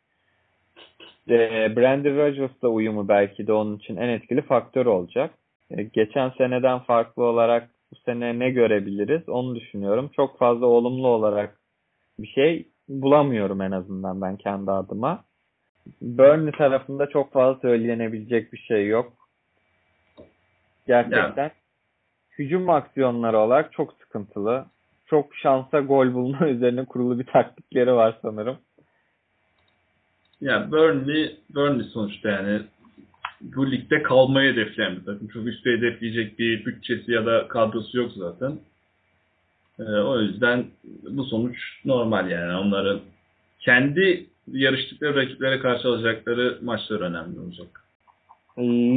e, 1.31 1.77
Brandon 1.77 2.17
Rodgers'la 2.17 2.69
uyumu 2.69 3.09
belki 3.09 3.47
de 3.47 3.53
onun 3.53 3.77
için 3.77 3.97
en 3.97 4.09
etkili 4.09 4.43
faktör 4.43 4.87
olacak. 4.87 5.35
E, 5.71 5.83
geçen 5.83 6.31
seneden 6.31 6.79
farklı 6.79 7.25
olarak 7.25 7.71
bu 7.93 7.97
sene 7.97 8.39
ne 8.39 8.51
görebiliriz 8.51 9.29
onu 9.29 9.55
düşünüyorum. 9.55 10.11
Çok 10.17 10.39
fazla 10.39 10.67
olumlu 10.67 11.09
olarak 11.09 11.59
bir 12.19 12.29
şey 12.29 12.69
bulamıyorum 12.89 13.61
en 13.61 13.71
azından 13.71 14.21
ben 14.21 14.37
kendi 14.37 14.71
adıma. 14.71 15.25
Burnley 16.01 16.53
tarafında 16.53 17.09
çok 17.09 17.33
fazla 17.33 17.61
söylenebilecek 17.61 18.53
bir 18.53 18.59
şey 18.59 18.87
yok. 18.87 19.13
Gerçekten 20.87 21.45
Ya. 21.45 21.51
hücum 22.39 22.71
aksiyonları 22.71 23.39
olarak 23.39 23.73
çok 23.73 23.93
sıkıntılı. 23.93 24.67
Çok 25.07 25.35
şansa 25.37 25.81
gol 25.81 26.15
bulma 26.15 26.49
üzerine 26.49 26.85
kurulu 26.85 27.19
bir 27.19 27.27
taktikleri 27.27 27.95
var 27.95 28.19
sanırım. 28.23 28.59
Yani 30.41 30.73
Burnley, 30.73 31.37
Burnley 31.55 31.85
sonuçta 31.85 32.29
yani 32.29 32.61
bu 33.41 33.71
ligde 33.71 34.03
kalmayı 34.03 34.53
hedefleyen 34.53 34.97
bir 34.97 35.05
takım. 35.05 35.29
Çok 35.29 35.47
üstü 35.47 35.79
hedefleyecek 35.79 36.39
bir 36.39 36.65
bütçesi 36.65 37.13
ya 37.13 37.27
da 37.27 37.49
kadrosu 37.49 37.99
yok 37.99 38.13
zaten. 38.17 38.59
Ee, 39.79 39.83
o 39.83 40.21
yüzden 40.21 40.67
bu 41.11 41.25
sonuç 41.25 41.59
normal 41.85 42.31
yani. 42.31 42.57
Onların 42.57 43.01
kendi 43.61 44.27
yarıştıkları 44.53 45.17
rakiplere 45.17 45.61
karşı 45.61 45.89
alacakları 45.89 46.59
maçlar 46.63 47.01
önemli 47.01 47.41
olacak. 47.41 47.85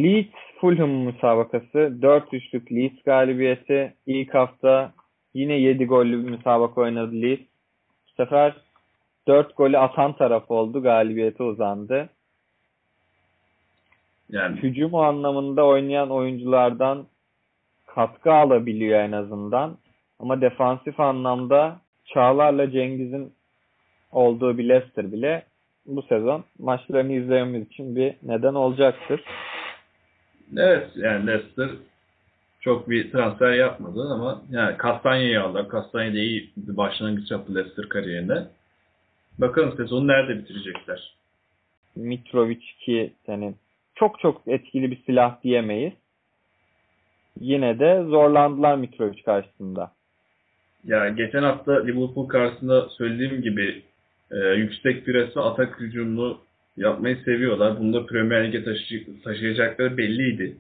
Leeds 0.04 0.30
Fulham 0.62 0.89
müsabakası 0.89 1.77
4-3'lük 1.77 2.75
Leeds 2.75 3.04
galibiyeti. 3.06 3.93
İlk 4.06 4.34
hafta 4.34 4.93
yine 5.34 5.60
7 5.60 5.86
gollü 5.86 6.25
bir 6.25 6.30
müsabaka 6.30 6.82
oynadı 6.82 7.21
Leeds. 7.21 7.41
Bu 8.08 8.23
sefer 8.23 8.54
4 9.27 9.57
golü 9.57 9.77
atan 9.77 10.13
taraf 10.13 10.51
oldu. 10.51 10.84
Galibiyete 10.84 11.43
uzandı. 11.43 12.10
Yani 14.29 14.58
Hücum 14.58 14.96
anlamında 14.96 15.65
oynayan 15.65 16.10
oyunculardan 16.10 17.06
katkı 17.87 18.33
alabiliyor 18.33 19.00
en 19.00 19.12
azından. 19.12 19.77
Ama 20.19 20.41
defansif 20.41 21.00
anlamda 21.00 21.79
Çağlar'la 22.06 22.71
Cengiz'in 22.71 23.33
olduğu 24.12 24.58
bir 24.58 24.69
Leicester 24.69 25.12
bile 25.12 25.43
bu 25.85 26.02
sezon 26.02 26.43
maçlarını 26.60 27.13
izlememiz 27.13 27.67
için 27.67 27.96
bir 27.96 28.15
neden 28.23 28.54
olacaktır. 28.54 29.21
evet 30.58 30.89
yani 30.96 31.27
Leicester 31.27 31.69
çok 32.62 32.89
bir 32.89 33.12
transfer 33.12 33.54
yapmadı 33.54 34.08
ama 34.12 34.41
yani 34.52 34.75
Castagne'yi 34.83 35.39
aldılar. 35.39 35.71
Castagne 35.71 36.13
de 36.13 36.19
iyi 36.19 36.52
bir 36.58 36.77
başlangıç 36.77 37.31
yaptı 37.31 37.56
Leicester 37.56 37.89
kariyerine. 37.89 38.43
Bakalım 39.38 39.77
sezonu 39.77 40.08
nerede 40.08 40.38
bitirecekler? 40.38 41.15
Mitrovic 41.96 42.62
ki 42.79 43.13
senin 43.25 43.56
çok 43.96 44.19
çok 44.19 44.42
etkili 44.48 44.92
bir 44.92 45.02
silah 45.06 45.44
diyemeyiz. 45.44 45.94
Yine 47.40 47.79
de 47.79 48.04
zorlandılar 48.04 48.75
Mitrovic 48.75 49.23
karşısında. 49.23 49.92
Ya 50.84 51.10
geçen 51.10 51.44
hafta 51.44 51.84
Liverpool 51.84 52.27
karşısında 52.27 52.90
söylediğim 52.90 53.42
gibi 53.42 53.84
e, 54.32 54.38
yüksek 54.38 55.06
pres 55.06 55.38
ve 55.38 55.42
atak 55.42 55.79
hücumlu 55.79 56.38
yapmayı 56.77 57.17
seviyorlar. 57.25 57.79
Bunu 57.79 57.94
da 57.94 58.06
Premier 58.06 58.48
Lig'e 58.48 58.63
taşı- 58.63 59.21
taşıyacakları 59.23 59.98
belliydi. 59.98 60.58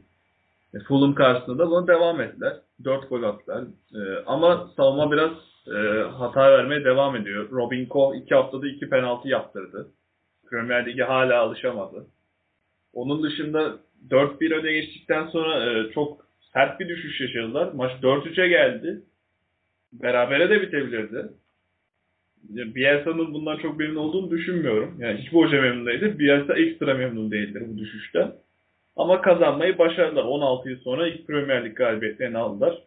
E, 0.73 0.79
Fulham 0.79 1.15
karşısında 1.15 1.59
da 1.59 1.69
buna 1.69 1.87
devam 1.87 2.21
ettiler. 2.21 2.53
4 2.83 3.09
gol 3.09 3.23
attılar. 3.23 3.63
E, 3.95 3.99
ama 4.25 4.69
savunma 4.77 5.11
biraz 5.11 5.31
e, 5.67 6.01
hata 6.01 6.51
vermeye 6.51 6.83
devam 6.83 7.15
ediyor. 7.15 7.51
Robin 7.51 7.85
Koch 7.85 8.17
2 8.17 8.35
haftada 8.35 8.67
2 8.67 8.89
penaltı 8.89 9.27
yaptırdı. 9.27 9.87
Premier 10.49 10.85
Lig'e 10.85 11.03
hala 11.03 11.41
alışamadı. 11.41 12.05
Onun 12.93 13.23
dışında 13.23 13.77
4-1 14.09 14.53
öne 14.53 14.71
geçtikten 14.71 15.27
sonra 15.27 15.65
e, 15.65 15.91
çok 15.91 16.25
sert 16.53 16.79
bir 16.79 16.89
düşüş 16.89 17.21
yaşadılar. 17.21 17.71
Maç 17.73 17.91
4-3'e 18.01 18.47
geldi. 18.47 19.01
Berabere 19.93 20.49
de 20.49 20.61
bitebilirdi. 20.61 21.29
Bielsa'nın 22.49 23.33
bundan 23.33 23.57
çok 23.57 23.79
memnun 23.79 23.95
olduğunu 23.95 24.31
düşünmüyorum. 24.31 24.95
Yani 24.99 25.17
hiçbir 25.17 25.37
hoca 25.37 25.61
memnun 25.61 25.85
değildir. 25.85 26.19
Bielsa 26.19 26.53
ekstra 26.53 26.93
memnun 26.93 27.31
değildir 27.31 27.63
bu 27.67 27.77
düşüşten. 27.77 28.31
Ama 28.95 29.21
kazanmayı 29.21 29.77
başardılar. 29.77 30.23
16 30.23 30.69
yıl 30.69 30.79
sonra 30.79 31.07
ilk 31.07 31.27
Premier 31.27 31.65
Lig 31.65 31.75
galibiyetlerini 31.75 32.37
aldılar. 32.37 32.83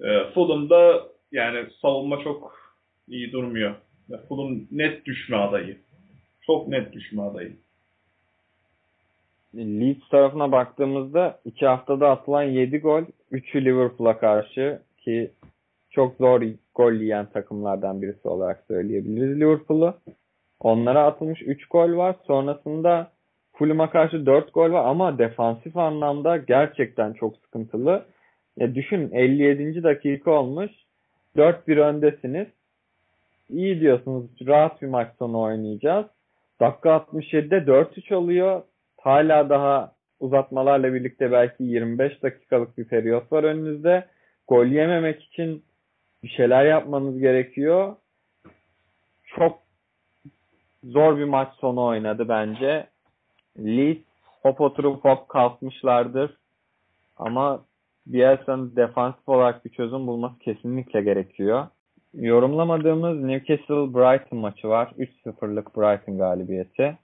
E, 0.00 0.24
Fulham'da 0.34 1.06
yani 1.32 1.66
savunma 1.82 2.24
çok 2.24 2.58
iyi 3.08 3.32
durmuyor. 3.32 3.74
Fulham 4.28 4.60
net 4.70 5.06
düşme 5.06 5.36
adayı. 5.36 5.78
Çok 6.40 6.68
net 6.68 6.92
düşme 6.92 7.22
adayı. 7.22 7.56
Leeds 9.54 10.08
tarafına 10.08 10.52
baktığımızda 10.52 11.40
iki 11.44 11.66
haftada 11.66 12.10
atılan 12.10 12.42
7 12.42 12.78
gol, 12.78 13.02
3'ü 13.32 13.64
Liverpool'a 13.64 14.18
karşı 14.18 14.82
ki 14.98 15.30
çok 15.90 16.16
zor 16.16 16.42
gol 16.74 16.92
yiyen 16.92 17.26
takımlardan 17.26 18.02
birisi 18.02 18.28
olarak 18.28 18.64
söyleyebiliriz 18.68 19.40
Liverpool'u. 19.40 19.94
Onlara 20.60 21.06
atılmış 21.06 21.42
3 21.42 21.66
gol 21.66 21.96
var. 21.96 22.16
Sonrasında 22.26 23.10
Fulham'a 23.52 23.90
karşı 23.90 24.26
4 24.26 24.54
gol 24.54 24.72
var 24.72 24.84
ama 24.84 25.18
defansif 25.18 25.76
anlamda 25.76 26.36
gerçekten 26.36 27.12
çok 27.12 27.36
sıkıntılı. 27.36 28.04
Ya 28.56 28.74
düşün 28.74 29.10
57. 29.12 29.82
dakika 29.82 30.30
olmuş. 30.30 30.70
4-1 31.36 31.80
öndesiniz. 31.80 32.46
İyi 33.50 33.80
diyorsunuz. 33.80 34.30
Rahat 34.46 34.82
bir 34.82 34.86
maç 34.86 35.08
sonu 35.18 35.40
oynayacağız. 35.40 36.06
Dakika 36.60 36.88
67'de 36.88 37.56
4-3 37.56 38.14
oluyor. 38.14 38.62
Hala 39.00 39.48
daha 39.50 39.92
uzatmalarla 40.20 40.94
birlikte 40.94 41.32
belki 41.32 41.64
25 41.64 42.22
dakikalık 42.22 42.78
bir 42.78 42.84
periyot 42.84 43.32
var 43.32 43.44
önünüzde. 43.44 44.06
Gol 44.48 44.66
yememek 44.66 45.22
için 45.22 45.64
bir 46.22 46.28
şeyler 46.28 46.64
yapmanız 46.64 47.18
gerekiyor. 47.18 47.96
Çok 49.24 49.58
zor 50.84 51.18
bir 51.18 51.24
maç 51.24 51.54
sonu 51.54 51.84
oynadı 51.84 52.28
bence. 52.28 52.86
Leeds 53.58 54.04
hop 54.42 54.60
oturup 54.60 55.04
hop 55.04 55.28
kalkmışlardır. 55.28 56.36
Ama 57.16 57.64
Bielsa'nın 58.06 58.76
defansif 58.76 59.28
olarak 59.28 59.64
bir 59.64 59.70
çözüm 59.70 60.06
bulması 60.06 60.38
kesinlikle 60.38 61.02
gerekiyor. 61.02 61.66
Yorumlamadığımız 62.14 63.18
Newcastle-Brighton 63.18 64.38
maçı 64.38 64.68
var. 64.68 64.92
3-0'lık 64.98 65.76
Brighton 65.76 66.18
galibiyeti. 66.18 66.98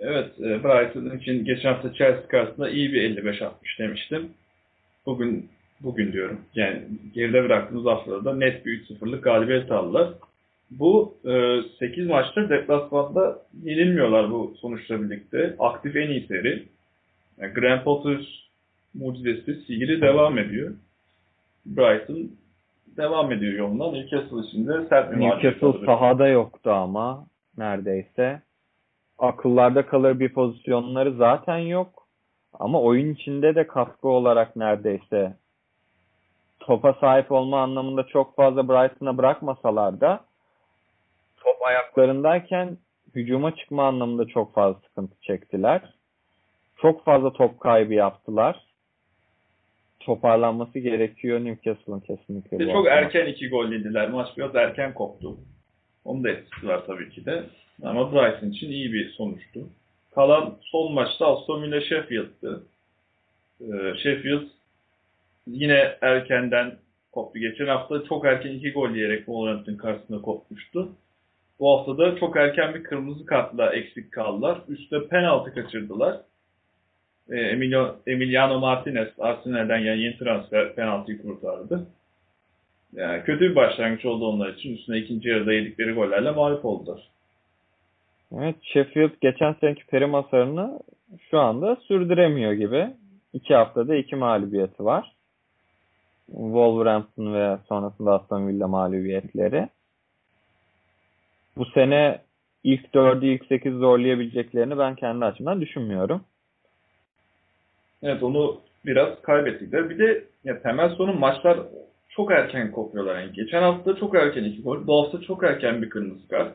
Evet, 0.00 0.40
e, 0.40 0.64
Brighton 0.64 1.16
için 1.16 1.44
geçen 1.44 1.72
hafta 1.72 1.92
Chelsea 1.92 2.28
karşısında 2.28 2.70
iyi 2.70 2.92
bir 2.92 3.02
55-60 3.02 3.50
demiştim. 3.78 4.30
Bugün 5.06 5.48
bugün 5.80 6.12
diyorum. 6.12 6.40
Yani 6.54 6.82
geride 7.14 7.44
bıraktığımız 7.44 7.84
haftada 7.86 8.24
da 8.24 8.34
net 8.34 8.66
bir 8.66 8.84
3-0'lık 8.84 9.24
galibiyet 9.24 9.70
aldılar. 9.70 10.08
Bu 10.70 11.14
e, 11.24 11.62
8 11.78 12.06
maçtır 12.06 12.50
deplasmanda 12.50 13.42
yenilmiyorlar 13.62 14.30
bu 14.30 14.54
sonuçla 14.60 15.02
birlikte. 15.02 15.56
Aktif 15.58 15.96
en 15.96 16.10
iyi 16.10 16.26
seri. 16.26 16.62
Yani 17.38 17.54
Graham 17.54 17.84
Potter 17.84 18.41
mucizesi 18.94 19.54
sihiri 19.54 20.00
devam 20.00 20.38
ediyor. 20.38 20.74
Brighton 21.66 22.30
devam 22.96 23.32
ediyor 23.32 23.52
yoluna. 23.52 23.90
Newcastle 23.90 24.48
için 24.48 24.68
de 24.68 24.88
sert 24.88 25.12
bir 25.12 25.20
Newcastle 25.20 25.86
sahada 25.86 26.28
yoktu 26.28 26.70
ama 26.70 27.26
neredeyse. 27.58 28.42
Akıllarda 29.18 29.86
kalır 29.86 30.20
bir 30.20 30.32
pozisyonları 30.32 31.14
zaten 31.14 31.58
yok. 31.58 32.06
Ama 32.52 32.82
oyun 32.82 33.14
içinde 33.14 33.54
de 33.54 33.66
katkı 33.66 34.08
olarak 34.08 34.56
neredeyse 34.56 35.36
topa 36.60 36.92
sahip 36.92 37.32
olma 37.32 37.62
anlamında 37.62 38.06
çok 38.06 38.36
fazla 38.36 38.68
Brighton'a 38.68 39.18
bırakmasalar 39.18 40.00
da 40.00 40.20
top 41.36 41.62
ayaklarındayken 41.66 42.78
hücuma 43.14 43.56
çıkma 43.56 43.88
anlamında 43.88 44.26
çok 44.26 44.54
fazla 44.54 44.80
sıkıntı 44.80 45.20
çektiler. 45.20 45.94
Çok 46.76 47.04
fazla 47.04 47.32
top 47.32 47.60
kaybı 47.60 47.94
yaptılar. 47.94 48.71
Toparlanması 50.04 50.78
gerekiyor 50.78 51.44
Newcastle'ın 51.44 52.00
kesinlikle. 52.00 52.58
Bu 52.58 52.72
çok 52.72 52.86
erken 52.86 53.26
iki 53.26 53.48
gol 53.48 53.72
yediler. 53.72 54.10
Maç 54.10 54.28
biraz 54.36 54.54
erken 54.54 54.94
koptu. 54.94 55.36
Onun 56.04 56.24
da 56.24 56.30
etkisi 56.30 56.68
var 56.68 56.86
tabii 56.86 57.10
ki 57.10 57.24
de. 57.24 57.42
Ama 57.82 58.12
Brighton 58.12 58.50
için 58.50 58.70
iyi 58.70 58.92
bir 58.92 59.10
sonuçtu. 59.10 59.60
Kalan 60.14 60.54
son 60.60 60.92
maçta 60.92 61.26
Aston 61.26 61.62
Villa 61.62 61.80
Sheffield'tı. 61.80 62.62
Ee, 63.60 63.66
Sheffield 64.02 64.42
yine 65.46 65.96
erkenden 66.00 66.74
koptu. 67.12 67.38
Geçen 67.38 67.66
hafta 67.66 68.04
çok 68.04 68.24
erken 68.24 68.50
iki 68.50 68.72
gol 68.72 68.90
yiyerek 68.90 69.18
Wolverhampton 69.18 69.76
karşısında 69.76 70.22
kopmuştu. 70.22 70.88
Bu 71.60 71.78
hafta 71.78 71.98
da 71.98 72.16
çok 72.16 72.36
erken 72.36 72.74
bir 72.74 72.84
kırmızı 72.84 73.26
kartla 73.26 73.72
eksik 73.72 74.12
kaldılar. 74.12 74.58
Üstte 74.68 75.08
penaltı 75.08 75.54
kaçırdılar. 75.54 76.20
Ee, 77.30 77.36
Emilio, 77.36 77.96
Emiliano 78.06 78.58
Martinez 78.58 79.08
Arsenal'den 79.18 79.78
yani 79.78 80.00
yeni 80.00 80.18
transfer 80.18 80.74
penaltıyı 80.74 81.22
kurtardı. 81.22 81.86
Yani 82.92 83.24
kötü 83.24 83.50
bir 83.50 83.56
başlangıç 83.56 84.04
oldu 84.04 84.26
onlar 84.26 84.48
için. 84.48 84.76
Üstüne 84.76 84.98
ikinci 84.98 85.28
yarıda 85.28 85.52
yedikleri 85.52 85.92
gollerle 85.92 86.30
mağlup 86.30 86.64
oldular. 86.64 87.08
Evet, 88.38 88.56
Sheffield 88.62 89.10
geçen 89.20 89.52
seneki 89.60 89.86
peri 89.86 90.06
masarını 90.06 90.80
şu 91.30 91.38
anda 91.38 91.76
sürdüremiyor 91.76 92.52
gibi. 92.52 92.88
İki 93.32 93.54
haftada 93.54 93.96
iki 93.96 94.16
mağlubiyeti 94.16 94.84
var. 94.84 95.12
Wolverhampton 96.26 97.34
ve 97.34 97.58
sonrasında 97.68 98.12
Aston 98.14 98.48
Villa 98.48 98.68
mağlubiyetleri. 98.68 99.68
Bu 101.56 101.64
sene 101.64 102.20
ilk 102.64 102.94
dördü, 102.94 103.26
ilk 103.26 103.46
sekiz 103.46 103.74
zorlayabileceklerini 103.74 104.78
ben 104.78 104.94
kendi 104.94 105.24
açımdan 105.24 105.60
düşünmüyorum. 105.60 106.24
Evet 108.02 108.22
onu 108.22 108.60
biraz 108.86 109.22
kaybettiler. 109.22 109.90
Bir 109.90 109.98
de 109.98 110.24
ya 110.44 110.62
temel 110.62 110.88
sorun 110.88 111.18
maçlar 111.18 111.58
çok 112.08 112.32
erken 112.32 112.72
kopuyorlar. 112.72 113.20
Yani 113.20 113.32
geçen 113.32 113.62
hafta 113.62 113.96
çok 113.96 114.14
erken 114.14 114.44
iki 114.44 114.62
gol. 114.62 114.86
Bu 114.86 115.02
hafta 115.02 115.20
çok 115.20 115.44
erken 115.44 115.82
bir 115.82 115.90
kırmızı 115.90 116.28
kart. 116.28 116.54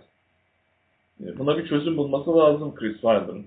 E, 1.23 1.37
Buna 1.37 1.57
bir 1.57 1.67
çözüm 1.67 1.97
bulması 1.97 2.37
lazım 2.37 2.75
Chris 2.75 2.93
Wilder'ın. 2.93 3.45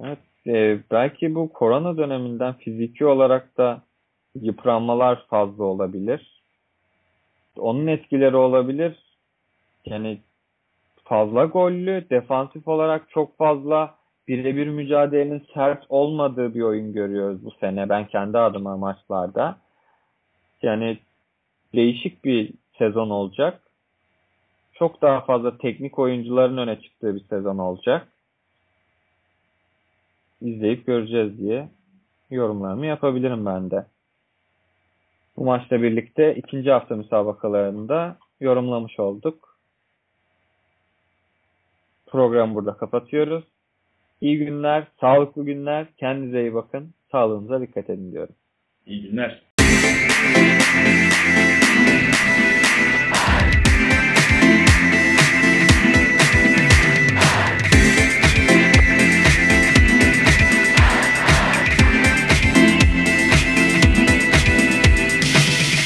Evet, 0.00 0.18
e, 0.46 0.78
belki 0.90 1.34
bu 1.34 1.52
korona 1.52 1.96
döneminden 1.96 2.52
fiziki 2.52 3.06
olarak 3.06 3.58
da 3.58 3.82
yıpranmalar 4.34 5.26
fazla 5.26 5.64
olabilir. 5.64 6.42
Onun 7.58 7.86
etkileri 7.86 8.36
olabilir. 8.36 8.96
Yani 9.84 10.18
fazla 11.04 11.44
gollü, 11.44 12.04
defansif 12.10 12.68
olarak 12.68 13.10
çok 13.10 13.38
fazla 13.38 13.97
birebir 14.28 14.66
mücadelenin 14.66 15.46
sert 15.54 15.84
olmadığı 15.88 16.54
bir 16.54 16.62
oyun 16.62 16.92
görüyoruz 16.92 17.44
bu 17.44 17.50
sene. 17.50 17.88
Ben 17.88 18.06
kendi 18.06 18.38
adıma 18.38 18.76
maçlarda. 18.76 19.58
Yani 20.62 20.98
değişik 21.74 22.24
bir 22.24 22.52
sezon 22.78 23.10
olacak. 23.10 23.60
Çok 24.72 25.02
daha 25.02 25.20
fazla 25.20 25.58
teknik 25.58 25.98
oyuncuların 25.98 26.56
öne 26.56 26.80
çıktığı 26.80 27.14
bir 27.14 27.20
sezon 27.20 27.58
olacak 27.58 28.08
izleyip 30.42 30.86
göreceğiz 30.86 31.38
diye 31.38 31.68
yorumlarımı 32.30 32.86
yapabilirim 32.86 33.46
ben 33.46 33.70
de. 33.70 33.86
Bu 35.36 35.44
maçla 35.44 35.82
birlikte 35.82 36.34
ikinci 36.34 36.70
hafta 36.70 36.96
müsabakalarını 36.96 37.88
da 37.88 38.16
yorumlamış 38.40 39.00
olduk. 39.00 39.56
Programı 42.06 42.54
burada 42.54 42.76
kapatıyoruz. 42.76 43.44
İyi 44.20 44.38
günler, 44.38 44.84
sağlıklı 45.00 45.44
günler. 45.44 45.86
Kendinize 45.96 46.40
iyi 46.40 46.54
bakın. 46.54 46.94
Sağlığınıza 47.12 47.60
dikkat 47.60 47.90
edin 47.90 48.12
diyorum. 48.12 48.34
İyi 48.86 49.02
günler. 49.02 49.47